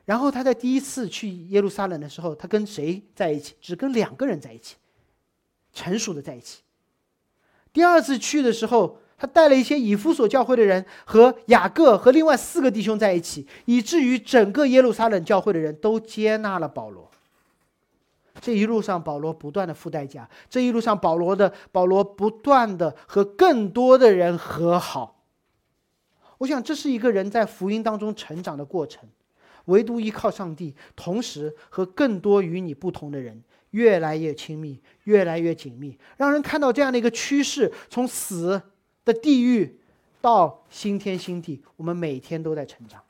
[0.05, 3.55] 然后他在第一次去耶路撒冷的时候，他跟谁在一起？
[3.61, 4.77] 只跟两个人在一起，
[5.73, 6.61] 成熟的在一起。
[7.71, 17.09] 第二次去的时候，他带了一些以弗所教会的人和雅各和另外四个弟兄在一起，以至于整个耶路撒冷教会的人都接纳了保罗。
[18.39, 20.29] 这一路上，保罗不断的付代价。
[20.47, 25.23] 这一路上，保罗的保罗不断的和更多的人和好。
[26.37, 29.09] 我想，这是一个人在福音当中成长的过程。
[29.65, 38.61] 唯独依靠上帝，同时和更多与你不同的人越来越亲密，越来越紧密，让人看到这样的一个趋势：从死
[39.07, 39.79] 的地狱
[40.21, 43.01] 到新天新地，我们每天都在成长。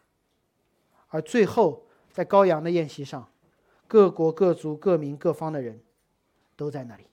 [1.09, 1.83] 而最后，
[2.13, 3.27] 在羔羊的宴席上。
[3.89, 5.79] 各国各族各民各方的人，
[6.57, 7.05] 都在那里。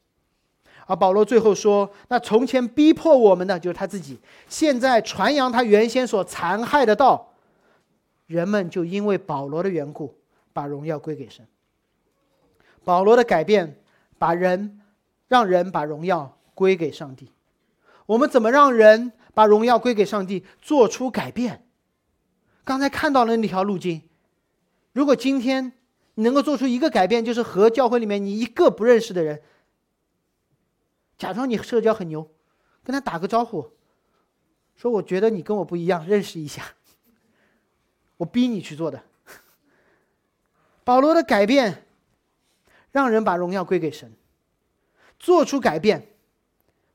[0.87, 4.17] 而保罗最后说：“那从前逼迫我们的，就是他自己；
[4.49, 7.33] 现在传扬他原先所残害的道，
[8.27, 10.19] 人们就因为保罗的缘故，
[10.53, 11.47] 把荣耀归给神。
[12.83, 13.81] 保罗的改变，
[14.19, 14.81] 把人
[15.29, 17.31] 让人把荣耀归给上帝。
[18.07, 20.45] 我们怎么让人把荣耀归给上帝？
[20.61, 21.67] 做出改变。
[22.65, 24.03] 刚才看到了那条路径。
[24.93, 25.73] 如果今天。”
[26.17, 29.43] 你能够做出一个改变，就是和教会里面你一个不认识的人，
[31.19, 32.31] 假装你社交很牛，
[32.85, 33.73] 跟他打个招呼，
[34.77, 36.77] 说我觉得你跟我不一样，认识一下。
[38.19, 39.03] 我逼你去做的。
[40.85, 41.85] 保罗的改变，
[42.93, 44.13] 让人把荣耀归给神，
[45.19, 46.14] 做出改变，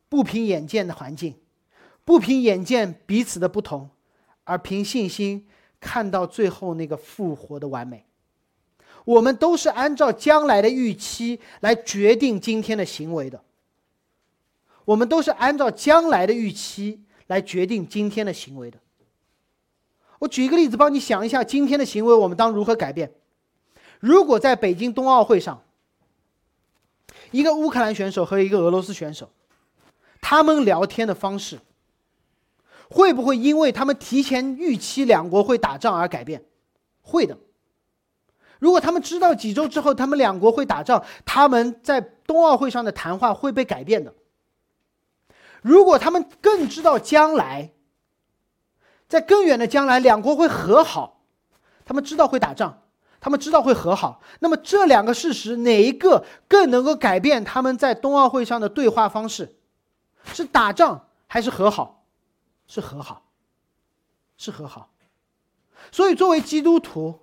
[0.10, 1.36] 不凭眼见的环境，
[2.03, 3.89] 不凭眼见彼此的不同，
[4.43, 5.47] 而凭信心
[5.80, 8.05] 看到最后那个复活的完美。
[9.05, 13.41] 我们都是按照将来的预期来决定今天的行为的。
[14.86, 18.80] 我们都是按照将来的预期来决定今天的行为的。
[20.18, 23.12] 我举一个例子，帮你想一下今天的行为，我们当如何改变？
[23.99, 25.64] 如果在北京冬奥会上，
[27.32, 29.30] 一个乌克兰选手和一个俄罗斯选手，
[30.22, 31.59] 他们聊天的方式，
[32.89, 36.45] 会不会因为他们提前预期两国会打仗而改变？
[37.01, 37.38] 会的。
[38.59, 44.13] 如果他们知道几周之后他们两国会打仗，他们在冬奥会上的谈话会被改变的。
[45.61, 47.72] 如果他们更知道将来，
[49.07, 51.22] 在更远的将来两国会和好，
[51.86, 52.84] 他们知道会打仗，
[53.22, 59.55] 他们知道会和好，那么这两个事实哪一个更能够改变他们在冬奥会上的对话方式？
[60.26, 62.03] 是打仗还是和好？
[62.67, 63.24] 是和好，
[64.38, 64.89] 是和好。
[65.91, 67.20] 所以作为基督徒。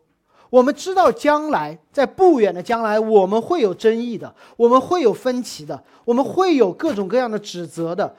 [0.49, 8.17] 我们知道将来在不远的将来，我们会有争议的，我们会有分歧的，我们会有各种各样的指责的。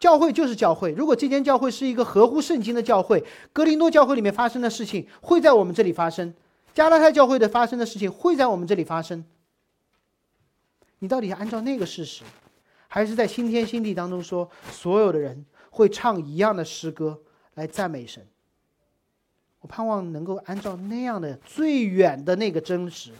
[0.00, 6.32] 教会就是教会，如果这间教会是一个合乎圣经的教会，格林多教会里面发生的事情会在我们这里发生，
[6.72, 9.22] 加拉太教会的发生的事情会在我们这里发生。
[11.00, 12.24] 你到底按照那个事实，
[12.92, 17.22] 还是在新天新地当中说，所有的人会唱一样的诗歌
[17.54, 18.26] 来赞美神？
[19.60, 23.12] 我盼望能够按照那样的最远的那个真实，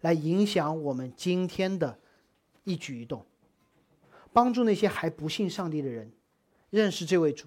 [0.00, 1.98] 来影响我们今天的
[2.64, 3.26] 一举一动，
[4.32, 6.10] 帮助那些还不信上帝的人
[6.70, 7.46] 认识这位主，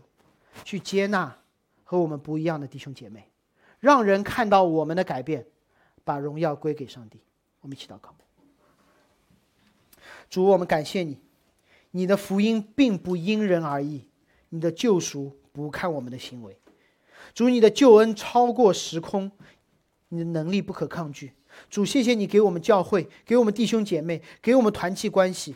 [0.64, 1.36] 去接纳
[1.84, 3.28] 和我们不一样的弟兄姐妹，
[3.80, 5.44] 让人看到我们的改变，
[6.04, 7.20] 把荣耀归给上帝。
[7.62, 8.14] 我们一起祷告。
[10.30, 11.20] 主，我们感谢你，
[11.96, 14.08] 你的福音并不因人而异，
[14.50, 16.58] 你的救赎不看我们的行为。
[17.36, 19.32] 主，你的救恩超过时空，
[20.10, 21.34] 你的能力不可抗拒。
[21.70, 25.56] 主，谢谢你给我们教会，给我们弟兄姐妹，给我们团契关系。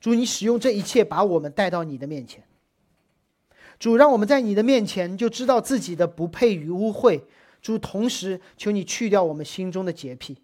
[0.00, 2.44] 主，你使用这一切把我们带到你的面前。
[3.78, 7.20] 主，让我们在你的面前就知道自己的不配与污秽。
[7.60, 10.38] 主，同时求你去掉我们心中的洁癖，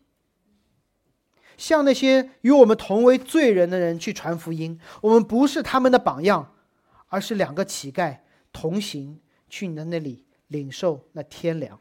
[1.57, 4.79] 向那些与我们同为罪人的人去传福音。
[5.01, 6.55] 我们不是他们的榜样，
[7.09, 8.19] 而是两个乞丐
[8.53, 10.25] 同行去你的那里。
[10.49, 11.77] 领受那天良，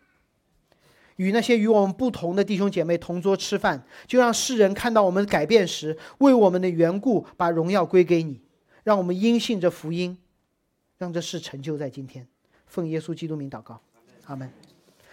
[1.17, 8.41] 与那些与我们不同的弟兄姐妹同桌吃饭，就让世人看到我们改变时，为我们的缘故把荣耀归给你，
[8.83, 10.17] 让我们因信这福音，
[10.97, 12.27] 让这事成就在今天。
[12.65, 13.79] 奉耶稣基督名祷告，
[14.25, 14.64] 阿门。